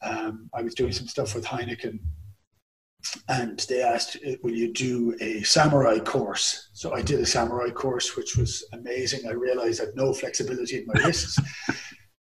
[0.03, 1.99] Um, I was doing some stuff with Heineken,
[3.29, 7.71] and they asked, uh, "Will you do a samurai course?" So I did a samurai
[7.71, 9.27] course, which was amazing.
[9.27, 11.39] I realized I had no flexibility in my wrists.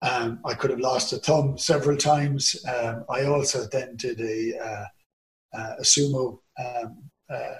[0.01, 2.55] Um, I could have lost a thumb several times.
[2.65, 4.85] Um, I also then did a, uh,
[5.57, 7.55] uh, a sumo um, uh,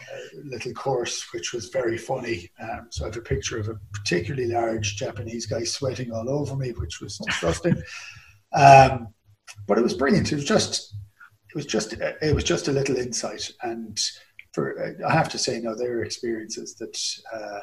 [0.45, 2.49] little course, which was very funny.
[2.61, 6.55] Um, so I have a picture of a particularly large Japanese guy sweating all over
[6.55, 7.81] me, which was disgusting.
[8.51, 9.13] Um,
[9.67, 10.31] but it was brilliant.
[10.31, 10.95] It was just,
[11.49, 13.51] it was just, it was just a little insight.
[13.63, 13.99] And
[14.53, 16.97] for, I have to say, no, there are experiences that,
[17.33, 17.61] uh,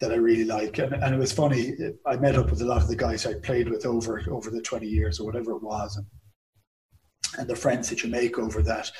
[0.00, 0.78] that I really like.
[0.78, 1.74] And, and it was funny.
[2.06, 4.62] I met up with a lot of the guys I played with over, over the
[4.62, 5.96] 20 years or whatever it was.
[5.96, 6.06] And,
[7.38, 8.90] and the friends that you make over that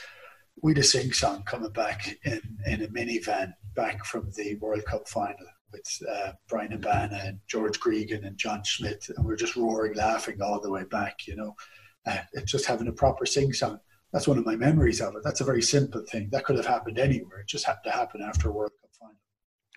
[0.63, 4.85] we had a sing song coming back in, in a minivan back from the World
[4.85, 9.37] Cup final with uh, Bryan Habana and George Gregan and John Smit, and we are
[9.37, 11.27] just roaring, laughing all the way back.
[11.27, 11.55] You know,
[12.07, 13.81] uh, just having a proper sing song.
[14.15, 15.25] That's one of my memories of it.
[15.25, 16.29] That's a very simple thing.
[16.31, 17.41] That could have happened anywhere.
[17.41, 19.17] It just had to happen after a World Cup final.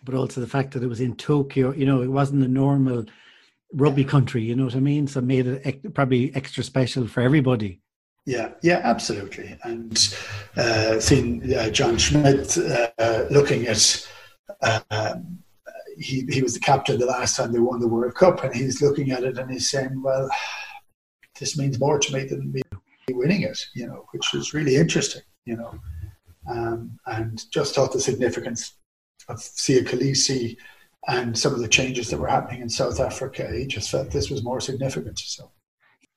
[0.06, 1.74] But also the fact that it was in Tokyo.
[1.74, 3.06] You know, it wasn't a normal
[3.74, 4.44] rugby country.
[4.44, 5.08] You know what I mean?
[5.08, 7.82] So it made it probably extra special for everybody.
[8.28, 9.58] Yeah, yeah, absolutely.
[9.64, 10.16] And
[10.56, 12.60] uh, seeing uh, John Smit
[13.00, 14.08] uh, looking at,
[14.62, 15.16] uh,
[15.98, 18.84] he, he was the captain the last time they won the World Cup, and he's
[18.84, 20.30] looking at it and he's saying, well,
[21.40, 22.62] this means more to me than me
[23.14, 25.80] winning it, you know, which is really interesting, you know.
[26.50, 28.74] um, and just thought the significance
[29.28, 30.58] of Siya Kolisi
[31.08, 33.50] and some of the changes that were happening in South Africa.
[33.52, 35.20] He just felt this was more significant.
[35.20, 35.52] So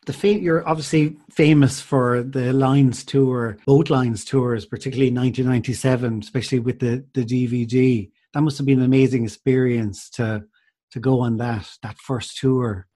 [0.06, 6.20] the fam- you're obviously famous for the Lions tour, boat Lions tours, particularly in 1997,
[6.22, 8.10] especially with the the DVD.
[8.34, 10.44] That must have been an amazing experience to
[10.92, 12.86] to go on that that first tour.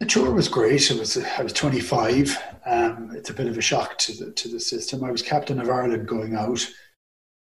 [0.00, 0.90] The tour was great.
[0.90, 2.36] It was I was 25.
[2.66, 5.04] Um, it's a bit of a shock to the to the system.
[5.04, 6.66] I was captain of Ireland going out,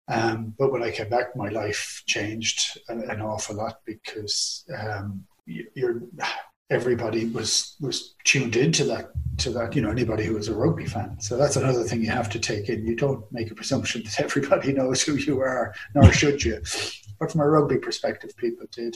[0.07, 5.25] um, but when I came back, my life changed an, an awful lot because um,
[5.45, 6.01] you're
[6.71, 10.85] everybody was was tuned into that to that you know anybody who was a rugby
[10.85, 14.01] fan so that's another thing you have to take in you don't make a presumption
[14.05, 16.61] that everybody knows who you are nor should you
[17.19, 18.95] but from a rugby perspective people did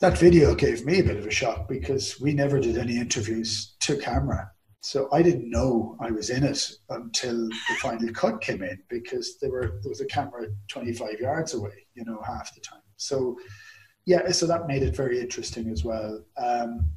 [0.00, 3.74] that video gave me a bit of a shock because we never did any interviews
[3.80, 8.62] to camera so I didn't know I was in it until the final cut came
[8.62, 12.60] in because there were there was a camera 25 yards away you know half the
[12.60, 13.36] time so
[14.06, 16.22] yeah, so that made it very interesting as well.
[16.36, 16.90] Um,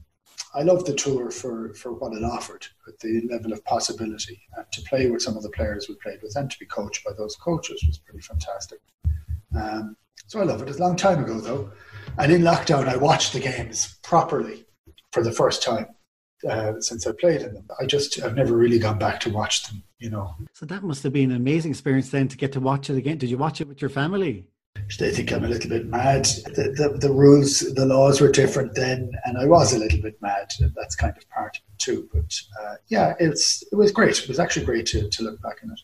[0.54, 4.66] I loved the tour for, for what it offered, with the level of possibility, and
[4.72, 7.12] to play with some of the players we played with, and to be coached by
[7.18, 8.80] those coaches was pretty fantastic.
[9.58, 9.96] Um,
[10.28, 10.68] so I love it.
[10.68, 11.72] It's a long time ago though,
[12.18, 14.66] and in lockdown I watched the games properly
[15.12, 15.88] for the first time
[16.48, 17.68] uh, since I played in them.
[17.80, 19.84] I just I've never really gone back to watch them.
[20.00, 20.36] You know.
[20.54, 23.18] So that must have been an amazing experience then to get to watch it again.
[23.18, 24.48] Did you watch it with your family?
[25.00, 26.26] they think I'm a little bit mad.
[26.26, 30.22] The, the, the, rules, the laws were different then, and I was a little bit
[30.22, 30.52] mad.
[30.76, 32.10] That's kind of part of it too.
[32.14, 34.20] But uh, yeah, it's it was great.
[34.20, 35.80] It was actually great to, to look back on it.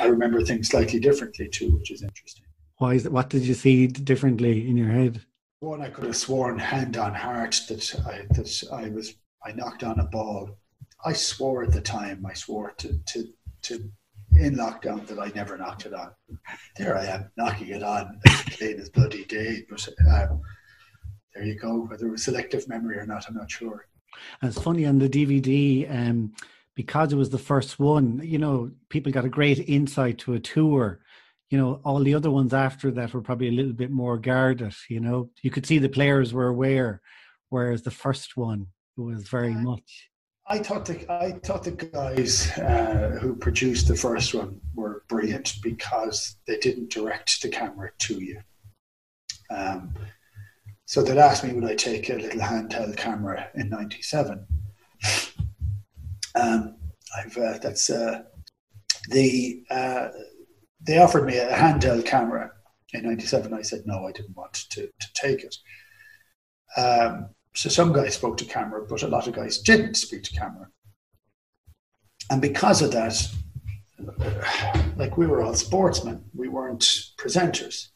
[0.00, 2.44] I remember things slightly differently too, which is interesting.
[2.78, 3.12] Why is it?
[3.12, 5.22] What did you see differently in your head?
[5.60, 9.14] One, I could have sworn hand on heart that I that I was
[9.44, 10.58] I knocked on a ball.
[11.04, 12.24] I swore at the time.
[12.26, 13.28] I swore to to
[13.62, 13.90] to
[14.38, 16.10] in lockdown that I never knocked it on.
[16.76, 19.64] There I am knocking it on as plain as bloody day.
[19.68, 20.40] But um,
[21.34, 21.86] there you go.
[21.86, 23.86] Whether it was selective memory or not, I'm not sure.
[24.40, 26.32] And it's funny on the DVD, um,
[26.74, 30.40] because it was the first one, you know, people got a great insight to a
[30.40, 31.00] tour.
[31.54, 34.74] You know, all the other ones after that were probably a little bit more guarded,
[34.88, 35.30] you know.
[35.42, 37.00] You could see the players were aware,
[37.48, 40.10] whereas the first one was very much
[40.46, 45.54] I thought the I thought the guys uh, who produced the first one were brilliant
[45.62, 48.40] because they didn't direct the camera to you.
[49.48, 49.94] Um,
[50.86, 54.44] so they'd ask me would I take a little handheld camera in '97.
[56.34, 56.74] Um,
[57.16, 58.24] I've uh, that's uh,
[59.08, 60.08] the uh,
[60.84, 62.52] they offered me a handheld camera
[62.92, 63.52] in '97.
[63.52, 65.56] I said no, I didn't want to to take it.
[66.76, 70.34] Um, so some guys spoke to camera, but a lot of guys didn't speak to
[70.34, 70.68] camera.
[72.30, 73.28] And because of that,
[74.96, 76.82] like we were all sportsmen, we weren't
[77.16, 77.88] presenters.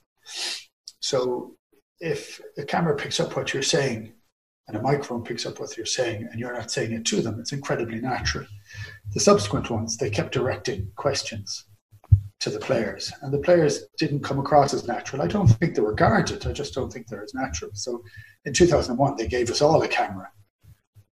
[1.00, 1.56] So
[2.00, 4.12] if a camera picks up what you're saying
[4.68, 7.40] and a microphone picks up what you're saying and you're not saying it to them,
[7.40, 8.46] it's incredibly natural.
[9.14, 11.64] The subsequent ones, they kept directing questions
[12.40, 15.22] to the players, and the players didn't come across as natural.
[15.22, 16.46] I don't think they were guarded.
[16.46, 17.70] I just don't think they're as natural.
[17.74, 18.02] So,
[18.44, 20.30] in 2001, they gave us all a camera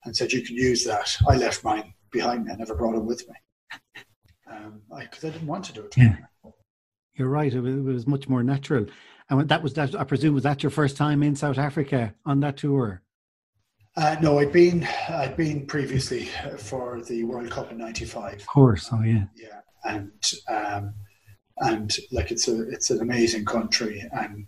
[0.04, 2.52] and said, "You can use that." I left mine behind me.
[2.52, 3.34] I never brought it with me
[4.44, 5.96] because um, I, I, didn't want to do it.
[5.96, 6.16] Yeah.
[7.14, 7.52] You're right.
[7.52, 8.86] It was, it was, much more natural.
[9.30, 9.94] And that was that.
[9.94, 13.02] I presume was that your first time in South Africa on that tour?
[13.96, 18.40] Uh, no, I'd been I'd been previously for the World Cup in '95.
[18.40, 20.10] Of course, oh yeah, yeah, and
[20.48, 20.94] um,
[21.58, 24.46] and like it's a it's an amazing country and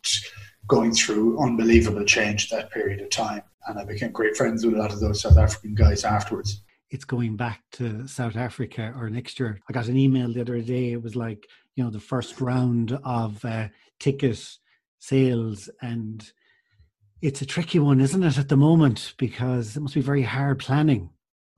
[0.66, 3.42] going through unbelievable change that period of time.
[3.66, 6.62] And i became great friends with a lot of those south african guys afterwards.
[6.90, 9.60] It's going back to south africa or next year.
[9.68, 10.92] I got an email the other day.
[10.92, 14.40] It was like you know the first round of uh, ticket
[14.98, 15.68] sales.
[15.82, 16.30] And
[17.20, 19.14] it's a tricky one isn't it at the moment?
[19.18, 21.10] Because it must be very hard planning.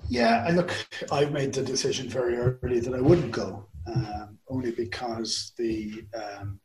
[0.08, 0.72] Yeah I look
[1.10, 3.66] I've made the decision very early that i wouldn't go.
[3.86, 6.60] Um, only because the um,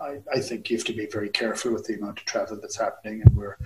[0.00, 2.78] I, I, think you have to be very careful with the amount of travel that's
[2.78, 3.56] happening, and we're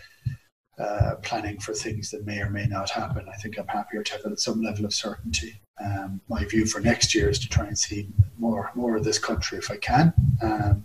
[0.79, 3.27] uh, planning for things that may or may not happen.
[3.29, 5.61] I think I'm happier to have some level of certainty.
[5.83, 9.19] Um, my view for next year is to try and see more more of this
[9.19, 10.13] country if I can.
[10.43, 10.85] Um,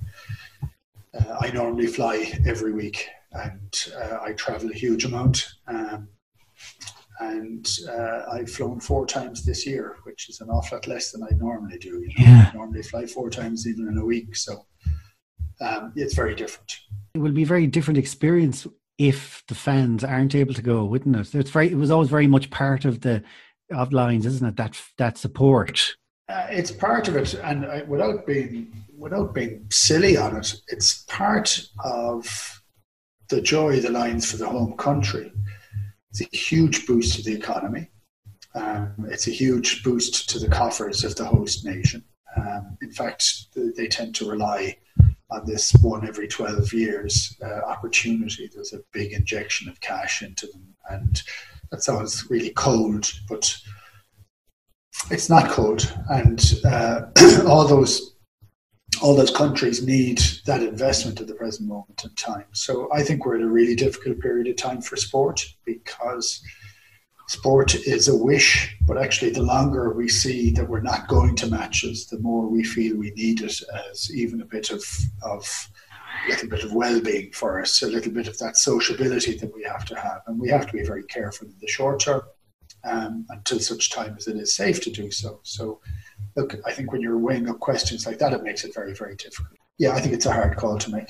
[1.14, 5.48] uh, I normally fly every week, and uh, I travel a huge amount.
[5.68, 6.08] Um,
[7.20, 11.24] and uh, I've flown four times this year, which is an awful lot less than
[11.24, 11.90] I normally do.
[11.90, 12.14] You know?
[12.18, 12.50] yeah.
[12.52, 14.66] I normally fly four times even in a week, so
[15.60, 16.72] um, it's very different.
[17.14, 18.66] It will be a very different experience
[18.98, 21.36] if the fans aren't able to go, wouldn't it?
[21.36, 21.72] It's very.
[21.72, 23.24] It was always very much part of the
[23.72, 24.56] of Lions, isn't it?
[24.58, 25.96] That that support.
[26.30, 31.04] Uh, it's part of it, and I, without being without being silly on it, it's
[31.08, 32.62] part of
[33.30, 35.32] the joy of the Lions for the home country.
[36.12, 37.90] It's a huge boost to the economy.
[38.54, 42.04] Um, it's a huge boost to the coffers of the host nation.
[42.36, 44.78] Um, in fact, they tend to rely
[45.30, 48.50] on this one every 12 years uh, opportunity.
[48.54, 50.76] There's a big injection of cash into them.
[50.90, 51.22] And
[51.72, 53.56] that sounds really cold, but
[55.10, 55.94] it's not cold.
[56.10, 57.04] And uh,
[57.48, 58.16] all those
[59.02, 62.46] all those countries need that investment at the present moment in time.
[62.52, 66.44] So I think we're at a really difficult period of time for sport because
[67.28, 71.48] sport is a wish, but actually, the longer we see that we're not going to
[71.48, 74.84] matches, the more we feel we need it as even a bit of
[75.24, 75.48] of
[76.26, 79.64] a little bit of well-being for us, a little bit of that sociability that we
[79.64, 82.22] have to have, and we have to be very careful in the short term
[82.84, 85.40] um, until such time as it is safe to do so.
[85.44, 85.80] So,
[86.36, 89.16] look, I think when you're weighing up questions like that, it makes it very, very
[89.16, 89.58] difficult.
[89.78, 91.08] Yeah, I think it's a hard call to make.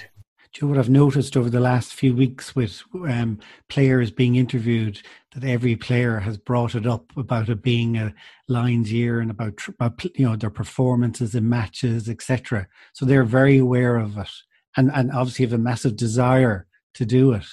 [0.54, 4.36] Do you know what I've noticed over the last few weeks with um, players being
[4.36, 5.02] interviewed
[5.34, 8.14] that every player has brought it up about it being a
[8.50, 12.68] Lions year and about, about you know their performances in matches, etc.
[12.92, 14.30] So they're very aware of it,
[14.76, 17.46] and and obviously have a massive desire to do it.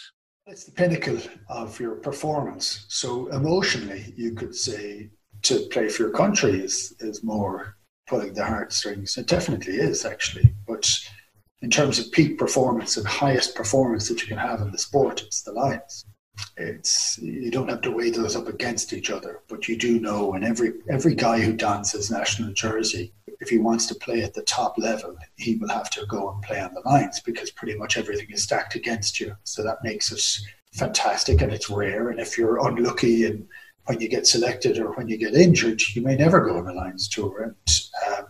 [0.49, 2.85] It's the pinnacle of your performance.
[2.89, 5.11] So emotionally, you could say
[5.43, 9.17] to play for your country is is more pulling the heartstrings.
[9.17, 10.91] It definitely is actually, but
[11.61, 15.23] in terms of peak performance and highest performance that you can have in the sport,
[15.23, 16.07] it's the Lions.
[16.57, 20.35] It's you don't have to weigh those up against each other, but you do know,
[20.35, 24.43] and every every guy who dances national jersey, if he wants to play at the
[24.43, 27.97] top level, he will have to go and play on the Lions because pretty much
[27.97, 29.37] everything is stacked against you.
[29.43, 30.23] So that makes it
[30.79, 32.11] fantastic and it's rare.
[32.11, 33.47] And if you're unlucky and
[33.89, 36.73] when you get selected or when you get injured, you may never go on a
[36.75, 37.43] Lions tour.
[37.43, 37.55] And
[38.07, 38.27] um,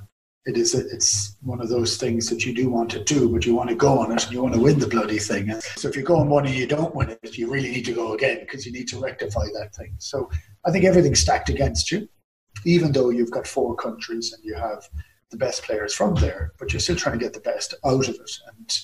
[0.46, 3.44] it is a, it's one of those things that you do want to do, but
[3.44, 5.50] you want to go on it and you want to win the bloody thing.
[5.50, 7.84] And so if you go on one and you don't win it, you really need
[7.86, 9.96] to go again because you need to rectify that thing.
[9.98, 10.30] So
[10.64, 12.08] I think everything's stacked against you,
[12.64, 14.88] even though you've got four countries and you have
[15.32, 18.14] the best players from there, but you're still trying to get the best out of
[18.14, 18.30] it.
[18.46, 18.78] And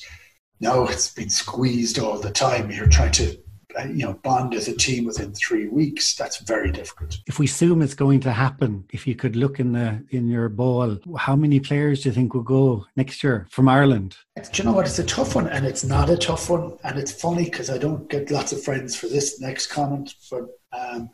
[0.58, 2.72] now it's been squeezed all the time.
[2.72, 3.38] You're trying to
[3.82, 7.18] you know bond as a team within three weeks that's very difficult.
[7.26, 10.48] If we assume it's going to happen if you could look in the in your
[10.48, 14.16] ball how many players do you think will go next year from ireland?
[14.36, 14.86] Do you know what?
[14.86, 16.76] It's a tough one and it's not a tough one.
[16.84, 20.44] And it's funny because i don't get lots of friends for this next comment but
[20.72, 21.10] um,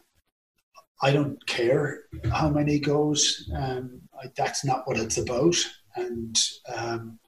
[1.02, 3.50] i don't care how many goes.
[3.56, 5.56] Um, I, that's not what it's about.
[5.96, 6.38] And
[6.74, 7.18] um,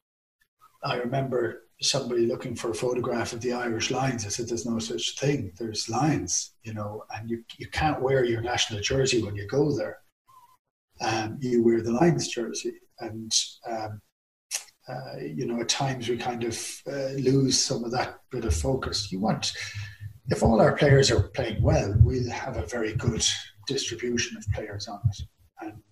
[0.85, 4.25] i remember somebody looking for a photograph of the Irish Lions.
[4.25, 5.53] I said, "There's no such thing.
[5.59, 9.77] There's Lions, you know, and you you can't wear your national jersey when you go
[9.77, 9.99] there.
[11.01, 13.33] Um, you wear the Lions jersey, and
[13.69, 14.01] um,
[14.89, 18.55] uh, you know, at times we kind of uh, lose some of that bit of
[18.55, 19.11] focus.
[19.13, 19.53] You want,
[20.29, 23.25] if all our players are playing well, we'll have a very good
[23.67, 25.23] distribution of players on it,
[25.61, 25.83] and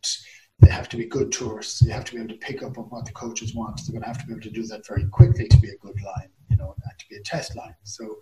[0.61, 1.83] they have to be good tourists.
[1.83, 3.81] You have to be able to pick up on what the coaches want.
[3.81, 5.77] They're going to have to be able to do that very quickly to be a
[5.77, 7.75] good Lion, you know, and to be a test Lion.
[7.85, 8.19] So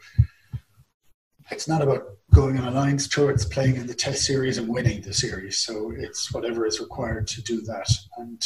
[1.51, 3.31] it's not about going on a Lions tour.
[3.31, 5.59] It's playing in the test series and winning the series.
[5.59, 7.91] So it's whatever is required to do that.
[8.19, 8.41] And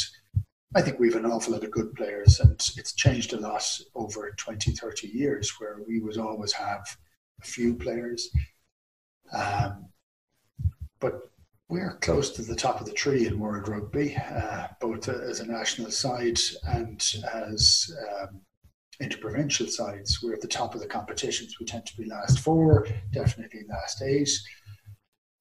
[0.75, 3.63] I think we have an awful lot of good players, and it's changed a lot
[3.93, 6.97] over 20, 30 years, where we would always have
[7.41, 8.31] a few players.
[9.31, 9.85] Um,
[10.99, 11.29] but
[11.73, 15.47] we're close to the top of the tree in World Rugby, uh, both as a
[15.47, 18.41] national side and as um,
[19.01, 20.21] interprovincial sides.
[20.21, 21.55] We're at the top of the competitions.
[21.59, 24.29] We tend to be last four, definitely last eight.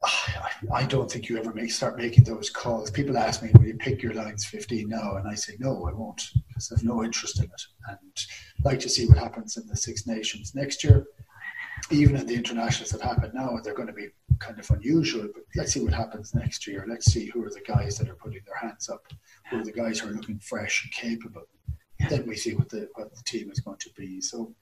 [0.02, 2.90] I, I don't think you ever make start making those calls.
[2.90, 5.92] People ask me, "Will you pick your Lions 15 now?" And I say, "No, I
[5.92, 7.98] won't, because I've no interest in it." And
[8.58, 11.06] I'd like to see what happens in the Six Nations next year
[11.90, 14.08] even in the internationals that happen now, they're going to be
[14.42, 15.28] kind of unusual.
[15.32, 16.84] But let's see what happens next year.
[16.88, 19.04] Let's see who are the guys that are putting their hands up,
[19.50, 21.42] who are the guys who are looking fresh and capable.
[22.08, 24.20] Then we see what the what the team is going to be.
[24.20, 24.54] So,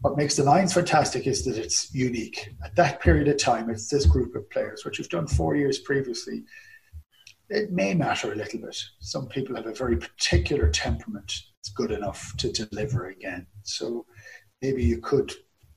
[0.00, 2.50] what makes the Lions fantastic is that it's unique.
[2.64, 5.80] At that period of time, it's this group of players, which you've done four years
[5.80, 6.44] previously.
[7.50, 8.76] It may matter a little bit.
[9.00, 11.32] Some people have a very particular temperament.
[11.60, 13.46] It's good enough to deliver again.
[13.62, 14.06] So
[14.62, 15.32] maybe you could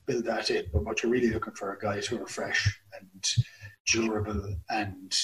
[0.06, 0.66] build that in.
[0.72, 3.24] But what you're really looking for are guys who are fresh and
[3.86, 5.14] durable and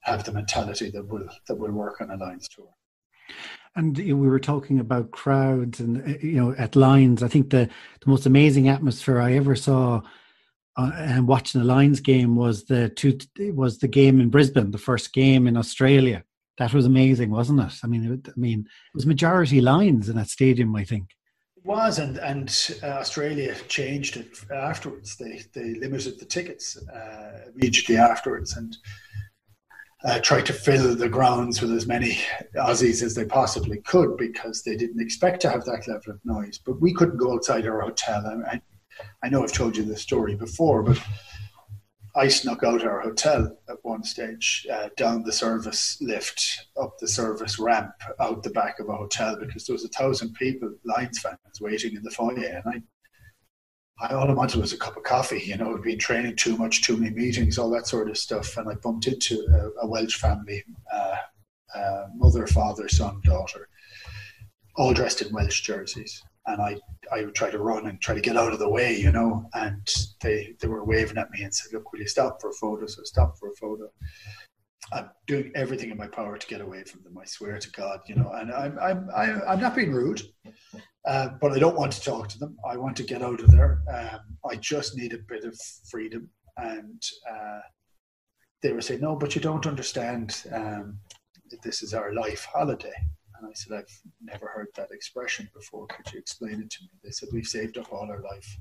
[0.00, 2.68] have the mentality that will that will work on a Lions tour.
[3.76, 7.22] And we were talking about crowds and uh, you know at Lions.
[7.22, 7.68] I think the
[8.00, 10.02] the most amazing atmosphere I ever saw
[10.76, 13.18] uh, and watching the Lions game was the two
[13.52, 16.24] was the game in Brisbane, the first game in Australia.
[16.58, 17.74] That was amazing, wasn't it?
[17.84, 20.74] I mean, it, I mean, it was majority Lions in that stadium.
[20.74, 21.10] I think
[21.58, 25.16] it was, and and uh, Australia changed it afterwards.
[25.16, 28.76] They they limited the tickets uh, immediately afterwards, and
[30.04, 32.18] uh, tried to fill the grounds with as many
[32.56, 36.58] Aussies as they possibly could because they didn't expect to have that level of noise.
[36.64, 38.24] But we couldn't go outside our hotel.
[38.46, 38.60] I,
[39.22, 41.00] I know I've told you this story before, but
[42.18, 47.06] I snuck out our hotel at one stage, uh, down the service lift, up the
[47.06, 51.20] service ramp, out the back of a hotel because there was a thousand people, Lions
[51.20, 52.82] fans, waiting in the foyer, and I
[54.00, 55.42] I, all I wanted was a cup of coffee.
[55.44, 58.56] You know, I'd been training too much, too many meetings, all that sort of stuff.
[58.56, 60.62] And I bumped into a, a Welsh family,
[60.92, 61.16] uh,
[61.74, 63.68] uh, mother, father, son, daughter,
[64.76, 66.22] all dressed in Welsh jerseys.
[66.48, 66.72] And I,
[67.12, 69.48] I would try to run and try to get out of the way, you know.
[69.54, 69.86] And
[70.20, 72.86] they, they were waving at me and said, "Look, will you stop for a photo?"
[72.86, 73.90] So stop for a photo.
[74.92, 77.18] I'm doing everything in my power to get away from them.
[77.18, 78.30] I swear to God, you know.
[78.34, 79.10] And I'm I'm
[79.46, 80.22] I'm not being rude.
[81.06, 82.56] Uh, but I don't want to talk to them.
[82.68, 83.80] I want to get out of there.
[83.90, 84.20] Um,
[84.50, 85.58] I just need a bit of
[85.90, 86.28] freedom.
[86.58, 87.60] And uh,
[88.62, 90.42] they were saying, no, but you don't understand.
[90.52, 90.98] Um,
[91.62, 92.92] this is our life holiday.
[93.38, 95.86] And I said, I've never heard that expression before.
[95.86, 96.90] Could you explain it to me?
[97.04, 98.58] They said, we've saved up all our life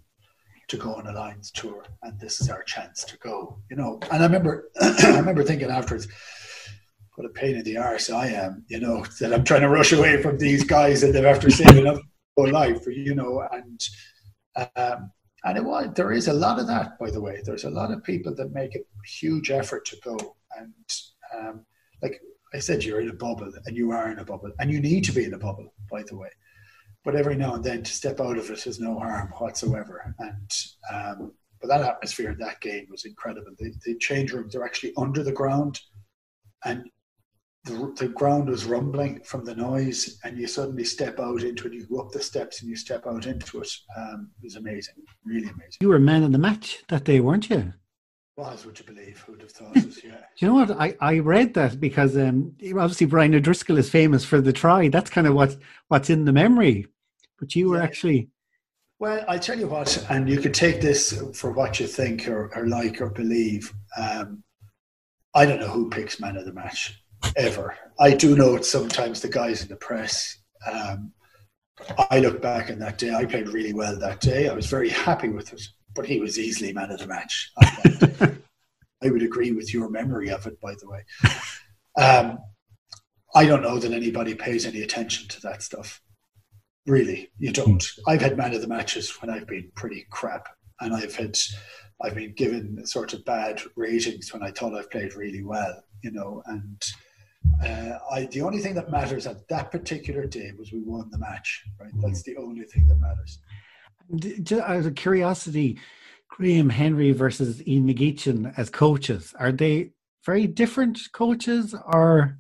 [0.68, 3.58] to go on a Lions tour, and this is our chance to go.
[3.70, 6.08] You know, and I remember, I remember thinking afterwards,
[7.16, 8.66] what a pain in the arse I am.
[8.68, 11.88] You know, that I'm trying to rush away from these guys, and they've after saving
[11.88, 12.02] up
[12.36, 13.82] whole life, you know, and
[14.76, 15.12] um,
[15.44, 17.42] and it was there is a lot of that, by the way.
[17.44, 20.74] There's a lot of people that make a huge effort to go, and
[21.36, 21.66] um,
[22.02, 22.22] like
[22.54, 25.04] I said, you're in a bubble, and you are in a bubble, and you need
[25.06, 26.30] to be in a bubble, by the way.
[27.04, 30.52] But every now and then, to step out of it is no harm whatsoever, and
[30.94, 33.52] um, but that atmosphere in that game was incredible.
[33.58, 35.80] The, the change rooms are actually under the ground,
[36.66, 36.90] and
[37.64, 41.74] the, the ground was rumbling from the noise, and you suddenly step out into it.
[41.74, 43.70] You go up the steps and you step out into it.
[43.98, 44.96] Um, it was amazing,
[45.26, 45.78] really amazing.
[45.82, 47.74] You were man of the match that day, weren't you?
[48.38, 49.20] Was would you believe?
[49.22, 50.04] Who'd have thought it?
[50.04, 50.12] Yeah.
[50.12, 50.72] Do you know what?
[50.72, 54.90] I, I read that because um, obviously Brian O'Driscoll is famous for the try.
[54.90, 55.58] That's kind of what
[55.88, 56.86] what's in the memory.
[57.40, 57.84] But you were yeah.
[57.84, 58.30] actually.
[59.00, 62.52] Well, I'll tell you what, and you could take this for what you think or,
[62.56, 63.72] or like or believe.
[63.96, 64.44] Um,
[65.36, 67.04] I don't know who picks man of the match
[67.36, 67.76] ever.
[68.00, 70.40] I do know it's sometimes the guys in the press.
[70.72, 71.12] Um,
[72.10, 73.14] I look back on that day.
[73.14, 74.50] I played really well that day.
[74.50, 75.62] I was very happy with it,
[75.98, 77.52] but he was easily man of the match.
[79.04, 81.04] I would agree with your memory of it, by the way.
[81.98, 82.38] Um,
[83.36, 86.02] I don't know that anybody pays any attention to that stuff.
[86.86, 87.84] Really, you don't.
[88.08, 90.48] I've had man of the matches when I've been pretty crap,
[90.80, 91.38] and I've had,
[92.02, 95.84] I've been given sort of bad ratings when I thought I've played really well.
[96.04, 96.82] You know, and
[97.66, 101.18] uh, I, the only thing that matters at that particular day was we won the
[101.18, 101.64] match.
[101.80, 103.40] Right, that's the only thing that matters.
[104.16, 105.80] Just out of curiosity,
[106.30, 109.92] Graham Henry versus Ian McGeechan as coaches, are they
[110.26, 112.38] very different coaches or?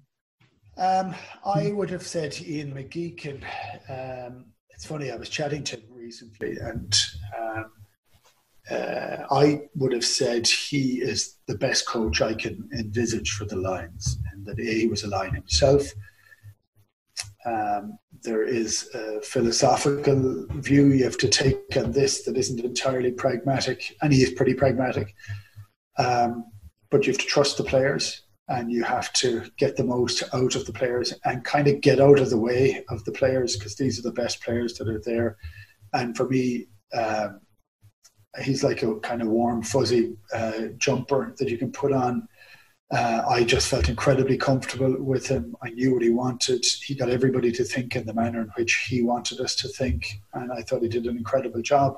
[0.78, 1.16] Um,
[1.46, 3.44] I would have said Ian McGeechan.
[3.90, 6.96] Um, it's funny, I was chatting to him recently, and
[7.38, 7.72] um,
[8.70, 13.56] uh, I would have said he is the best coach I can envisage for the
[13.56, 15.92] Lions, and that he was a Lion himself.
[17.48, 23.12] Um, there is a philosophical view you have to take on this that isn't entirely
[23.12, 25.16] pragmatic, and he is pretty pragmatic.
[25.98, 26.46] Um,
[26.92, 30.56] but you have to trust the players, and you have to get the most out
[30.56, 33.76] of the players, and kind of get out of the way of the players because
[33.76, 35.38] these are the best players that are there.
[35.94, 37.40] And for me, um,
[38.42, 42.28] he's like a kind of warm, fuzzy uh, jumper that you can put on.
[42.90, 45.56] Uh, I just felt incredibly comfortable with him.
[45.62, 46.66] I knew what he wanted.
[46.86, 50.22] He got everybody to think in the manner in which he wanted us to think,
[50.34, 51.98] and I thought he did an incredible job.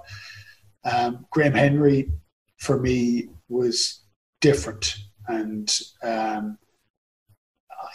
[0.84, 2.12] Um, Graham Henry,
[2.58, 4.02] for me, was
[4.42, 4.96] different,
[5.28, 5.72] and
[6.02, 6.58] um,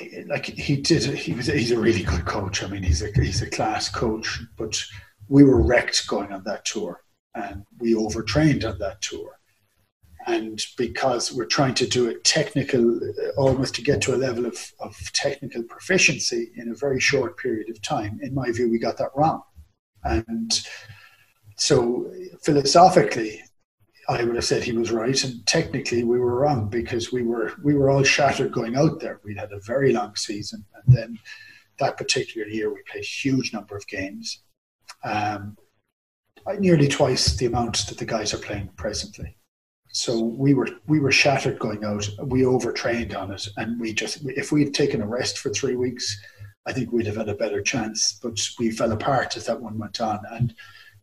[0.01, 1.03] I, like he did.
[1.03, 1.47] He was.
[1.47, 2.63] He's a really good coach.
[2.63, 4.41] I mean, he's a he's a class coach.
[4.57, 4.81] But
[5.29, 7.01] we were wrecked going on that tour
[7.35, 9.39] and we overtrained on that tour.
[10.27, 12.99] And because we're trying to do it technical,
[13.37, 17.69] almost to get to a level of, of technical proficiency in a very short period
[17.69, 19.43] of time, in my view, we got that wrong.
[20.03, 20.61] And
[21.57, 22.11] so
[22.43, 23.43] philosophically,
[24.09, 27.53] I would have said he was right, and technically we were wrong because we were
[27.63, 29.21] we were all shattered going out there.
[29.25, 31.19] We'd had a very long season, and then
[31.79, 34.43] that particular year we played a huge number of games.
[35.03, 35.57] Um,
[36.59, 39.39] nearly twice the amount that the guys are playing presently.
[39.95, 42.09] So we were we were shattered going out.
[42.25, 46.21] We overtrained on it, and we just if we'd taken a rest for three weeks,
[46.67, 48.19] I think we'd have had a better chance.
[48.21, 50.53] But we fell apart as that one went on, and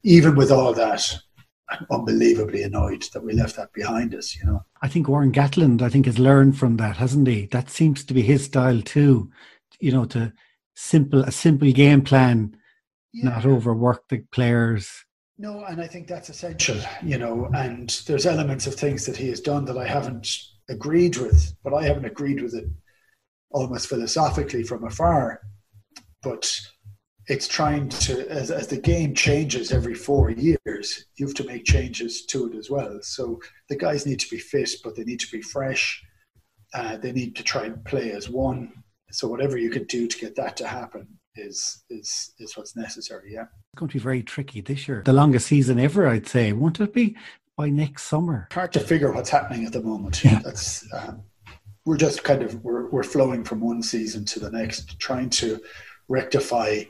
[0.04, 1.18] even with all that,
[1.70, 4.36] I'm unbelievably annoyed that we left that behind us.
[4.36, 7.46] You know, I think Warren Gatland, I think, has learned from that, hasn't he?
[7.46, 9.32] That seems to be his style too.
[9.80, 10.34] You know, to
[10.76, 12.58] simple a simple game plan,
[13.14, 13.30] yeah.
[13.30, 15.06] not overwork the players.
[15.42, 16.78] No, and I think that's essential.
[17.02, 20.28] You know, and there's elements of things that he has done that I haven't
[20.70, 22.66] agreed with, but I haven't agreed with it
[23.50, 25.42] almost philosophically from afar.
[26.22, 26.56] But
[27.28, 31.66] it's trying to as, as the game changes every four years you have to make
[31.66, 33.40] changes to it as well so
[33.70, 36.04] the guys need to be fit but they need to be fresh
[36.74, 38.74] uh, they need to try and play as one
[39.12, 43.34] so whatever you can do to get that to happen is is is what's necessary
[43.34, 46.52] yeah it's going to be very tricky this year the longest season ever i'd say
[46.52, 47.16] won't it be
[47.56, 50.40] by next summer hard to figure what's happening at the moment yeah.
[50.44, 51.24] that's um,
[51.86, 55.60] we're just kind of we're, we're flowing from one season to the next trying to
[56.08, 56.84] rectify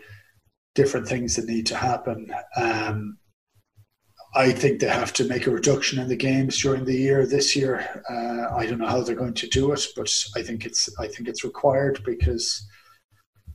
[0.75, 2.33] different things that need to happen.
[2.55, 3.17] Um,
[4.33, 7.55] I think they have to make a reduction in the games during the year this
[7.55, 8.03] year.
[8.09, 11.07] Uh, I don't know how they're going to do it, but I think it's I
[11.07, 12.65] think it's required because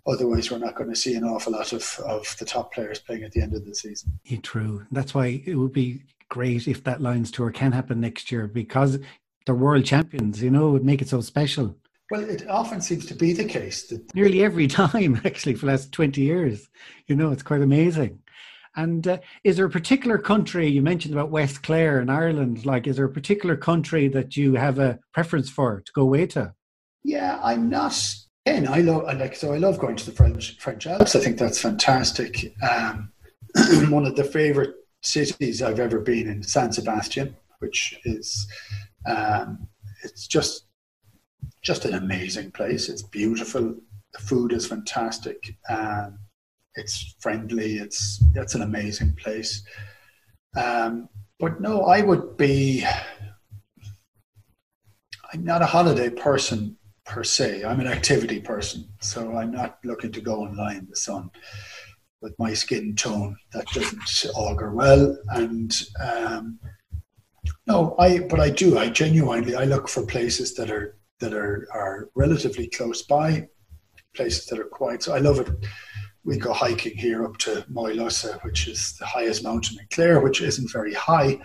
[0.06, 3.24] otherwise we're not going to see an awful lot of, of the top players playing
[3.24, 4.18] at the end of the season.
[4.24, 4.86] Yeah, true.
[4.90, 8.98] That's why it would be great if that Lions tour can happen next year because
[9.44, 10.42] they're world champions.
[10.42, 11.76] You know, would make it so special.
[12.10, 15.72] Well, it often seems to be the case that nearly every time, actually, for the
[15.72, 16.68] last twenty years.
[17.06, 18.20] You know, it's quite amazing.
[18.76, 22.66] And uh, is there a particular country you mentioned about West Clare in Ireland?
[22.66, 26.26] Like, is there a particular country that you have a preference for to go away
[26.28, 26.52] to?
[27.02, 27.98] Yeah, I'm not.
[28.46, 31.16] And I love, I like, so I love going to the French French Alps.
[31.16, 32.54] I think that's fantastic.
[32.62, 33.10] Um,
[33.90, 38.46] one of the favorite cities I've ever been in, San Sebastian, which is,
[39.04, 39.66] um,
[40.04, 40.66] it's just
[41.62, 42.88] just an amazing place.
[42.88, 43.74] It's beautiful.
[44.12, 45.56] The food is fantastic.
[45.68, 46.20] Um,
[46.76, 47.78] it's friendly.
[47.78, 49.64] It's it's an amazing place.
[50.56, 51.08] Um,
[51.40, 52.86] but no, I would be.
[55.32, 56.76] I'm not a holiday person
[57.06, 57.64] per se.
[57.64, 61.30] I'm an activity person, so I'm not looking to go and lie in the sun
[62.20, 63.36] with my skin tone.
[63.52, 65.16] That doesn't augur well.
[65.30, 66.58] And um,
[67.66, 68.20] no, I.
[68.20, 68.78] But I do.
[68.78, 69.54] I genuinely.
[69.54, 73.48] I look for places that are that are, are relatively close by,
[74.14, 75.02] places that are quiet.
[75.02, 75.48] So I love it.
[76.24, 80.42] We go hiking here up to Moylussa, which is the highest mountain in Clare, which
[80.42, 81.38] isn't very high.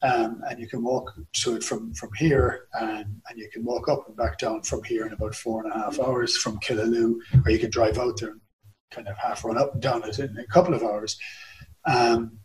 [0.00, 3.88] Um, and you can walk to it from, from here and, and you can walk
[3.88, 7.16] up and back down from here in about four and a half hours from Killaloe,
[7.44, 8.40] or you can drive out there and
[8.92, 11.18] kind of half run up and down it in a couple of hours.
[11.84, 12.38] Um,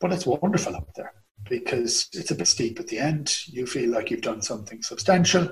[0.00, 1.14] but it's wonderful up there
[1.48, 3.46] because it's a bit steep at the end.
[3.46, 5.48] You feel like you've done something substantial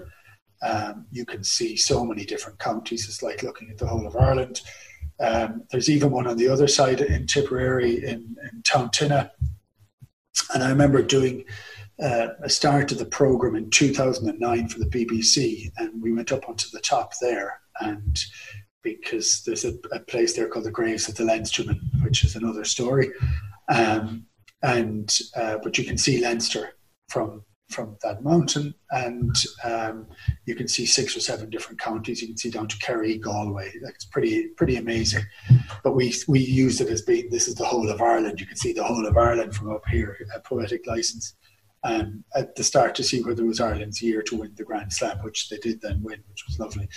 [0.64, 3.06] um, you can see so many different counties.
[3.06, 4.62] It's like looking at the whole of Ireland.
[5.20, 9.30] Um, there's even one on the other side in Tipperary in, in Tountinna.
[10.52, 11.44] And I remember doing
[12.02, 16.48] uh, a start of the program in 2009 for the BBC, and we went up
[16.48, 17.60] onto the top there.
[17.80, 18.18] And
[18.82, 22.64] because there's a, a place there called the Graves of the Leinstermen, which is another
[22.64, 23.10] story.
[23.68, 24.26] Um,
[24.62, 26.70] and uh, but you can see Leinster
[27.08, 29.34] from from that mountain, and
[29.64, 30.06] um,
[30.46, 32.20] you can see six or seven different counties.
[32.20, 33.72] You can see down to Kerry, Galway.
[33.82, 35.24] It's pretty pretty amazing.
[35.82, 38.40] But we we used it as being this is the whole of Ireland.
[38.40, 41.34] You can see the whole of Ireland from up here, a poetic license.
[41.86, 44.90] Um, at the start to see whether it was Ireland's year to win the Grand
[44.90, 46.88] Slam, which they did then win, which was lovely.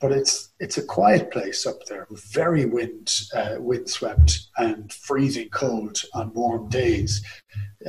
[0.00, 6.00] But it's it's a quiet place up there, very wind uh, windswept and freezing cold
[6.14, 7.24] on warm days.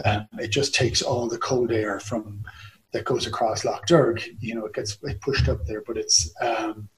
[0.05, 2.43] Um, it just takes all the cold air from
[2.91, 4.24] that goes across Lough Derg.
[4.39, 6.89] You know, it gets pushed up there, but it's um,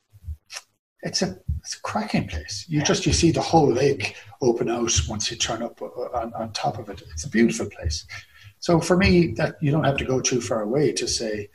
[1.01, 2.65] it's a it's a cracking place.
[2.67, 5.85] You just you see the whole lake open out once you turn up uh,
[6.17, 7.03] on, on top of it.
[7.11, 8.05] It's a beautiful place.
[8.59, 11.49] So for me, that you don't have to go too far away to say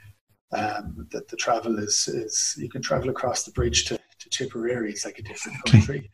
[0.52, 4.90] um, that the travel is is you can travel across the bridge to, to Tipperary.
[4.90, 6.10] It's like a different country,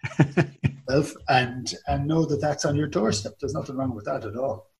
[1.28, 3.34] and and know that that's on your doorstep.
[3.40, 4.70] There's nothing wrong with that at all.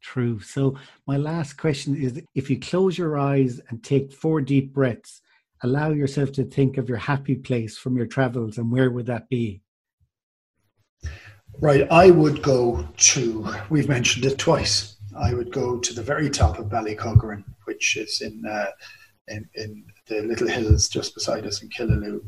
[0.00, 0.40] True.
[0.40, 5.20] So, my last question is if you close your eyes and take four deep breaths,
[5.62, 9.28] allow yourself to think of your happy place from your travels, and where would that
[9.28, 9.62] be?
[11.58, 11.86] Right.
[11.90, 16.58] I would go to, we've mentioned it twice, I would go to the very top
[16.58, 17.44] of Ballycuggaran,
[17.80, 18.70] which is in, uh,
[19.28, 22.20] in, in the little hills just beside us in Killaloe.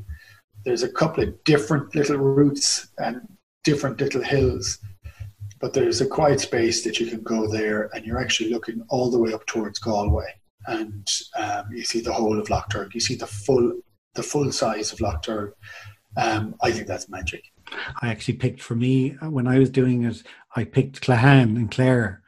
[0.64, 3.20] There's a couple of different little routes and
[3.64, 4.78] different little hills
[5.62, 9.12] but there's a quiet space that you can go there, and you're actually looking all
[9.12, 10.26] the way up towards Galway,
[10.66, 12.92] and um, you see the whole of Lough Derg.
[12.94, 13.80] You see the full
[14.14, 15.53] the full size of Lough Derg.
[16.16, 17.44] Um, I think that's magic.
[18.03, 20.24] I actually picked for me uh, when I was doing it.
[20.57, 22.22] I picked Clahan and Clare.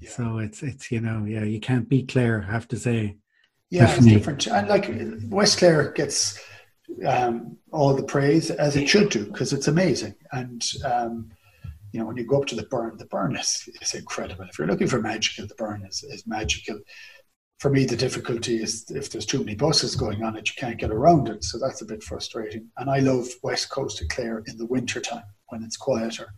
[0.00, 0.10] Yeah.
[0.10, 2.44] So it's it's you know yeah you can't beat Clare.
[2.48, 3.16] I have to say.
[3.70, 4.10] Yeah, Definitely.
[4.10, 4.90] it's different, and like
[5.30, 6.42] West Clare gets
[7.06, 10.14] um, all the praise as it should do because it's amazing.
[10.32, 11.30] And um,
[11.92, 14.44] you know, when you go up to the Burren, the Burren is, is incredible.
[14.44, 16.78] If you're looking for magical, the Burren is, is magical.
[17.58, 20.78] For me, the difficulty is if there's too many buses going on it, you can't
[20.78, 21.44] get around it.
[21.44, 22.68] So that's a bit frustrating.
[22.78, 26.32] And I love West Coast of Clare in the winter time when it's quieter.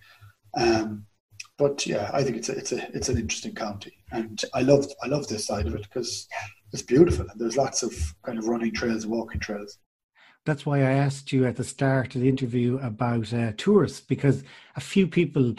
[0.57, 1.07] Um,
[1.63, 4.85] but yeah, I think it's a, it's a it's an interesting county, and I love
[5.01, 6.27] I love this side of it because
[6.73, 7.93] it's beautiful and there's lots of
[8.25, 9.79] kind of running trails, walking trails.
[10.45, 14.43] That's why I asked you at the start of the interview about uh, tourists because
[14.75, 15.55] a few people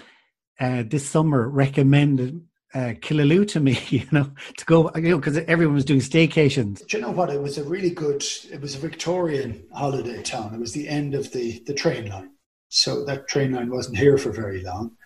[0.59, 2.41] uh, this summer recommended
[2.73, 6.85] uh, Killaloe to me, you know, to go, you know, because everyone was doing staycations.
[6.87, 7.29] Do you know what?
[7.29, 10.53] It was a really good, it was a Victorian holiday town.
[10.53, 12.31] It was the end of the, the train line.
[12.67, 14.97] So that train line wasn't here for very long.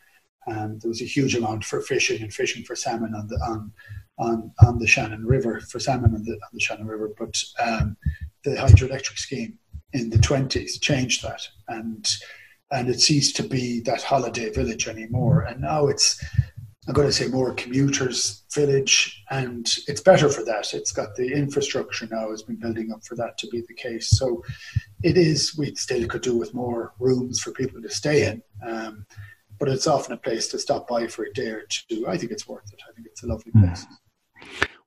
[0.47, 3.71] And there was a huge amount for fishing and fishing for salmon on the, on,
[4.17, 7.11] on, on the Shannon River, for salmon on the, on the Shannon River.
[7.17, 7.97] But um,
[8.43, 9.59] the hydroelectric scheme
[9.93, 11.47] in the 20s changed that.
[11.67, 12.07] And
[12.71, 15.41] and it ceased to be that holiday village anymore.
[15.41, 16.23] And now it's
[16.87, 20.73] i'm going to say more commuters village and it's better for that.
[20.73, 24.09] It's got the infrastructure now has been building up for that to be the case.
[24.11, 24.43] So
[25.03, 28.41] it is we still could do with more rooms for people to stay in.
[28.65, 29.05] Um,
[29.59, 32.07] but it's often a place to stop by for a day or two.
[32.07, 32.81] I think it's worth it.
[32.87, 33.65] I think it's a lovely hmm.
[33.65, 33.85] place.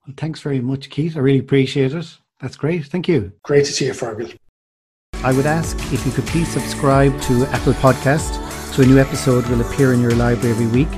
[0.06, 1.16] Well thanks very much keith.
[1.16, 2.18] I really appreciate it.
[2.40, 2.86] That's great.
[2.86, 3.32] Thank you.
[3.42, 4.34] Great to see you fergal.
[5.22, 8.40] I would ask if you could please subscribe to Apple Podcast
[8.72, 10.88] so a new episode will appear in your library every week.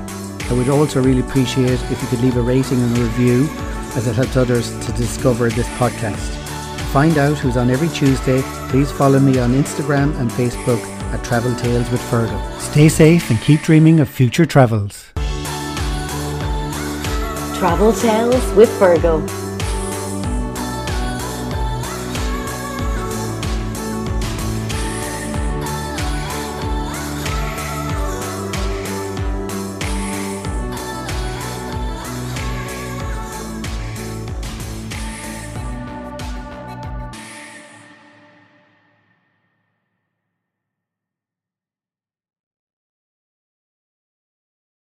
[0.49, 3.49] I would also really appreciate if you could leave a rating and a review
[3.97, 6.39] as it helps others to discover this podcast.
[6.79, 10.81] To find out who's on every Tuesday, please follow me on Instagram and Facebook
[11.13, 12.61] at Travel Tales with Fergal.
[12.61, 15.13] Stay safe and keep dreaming of future travels.
[17.59, 19.52] Travel Tales with Fergal.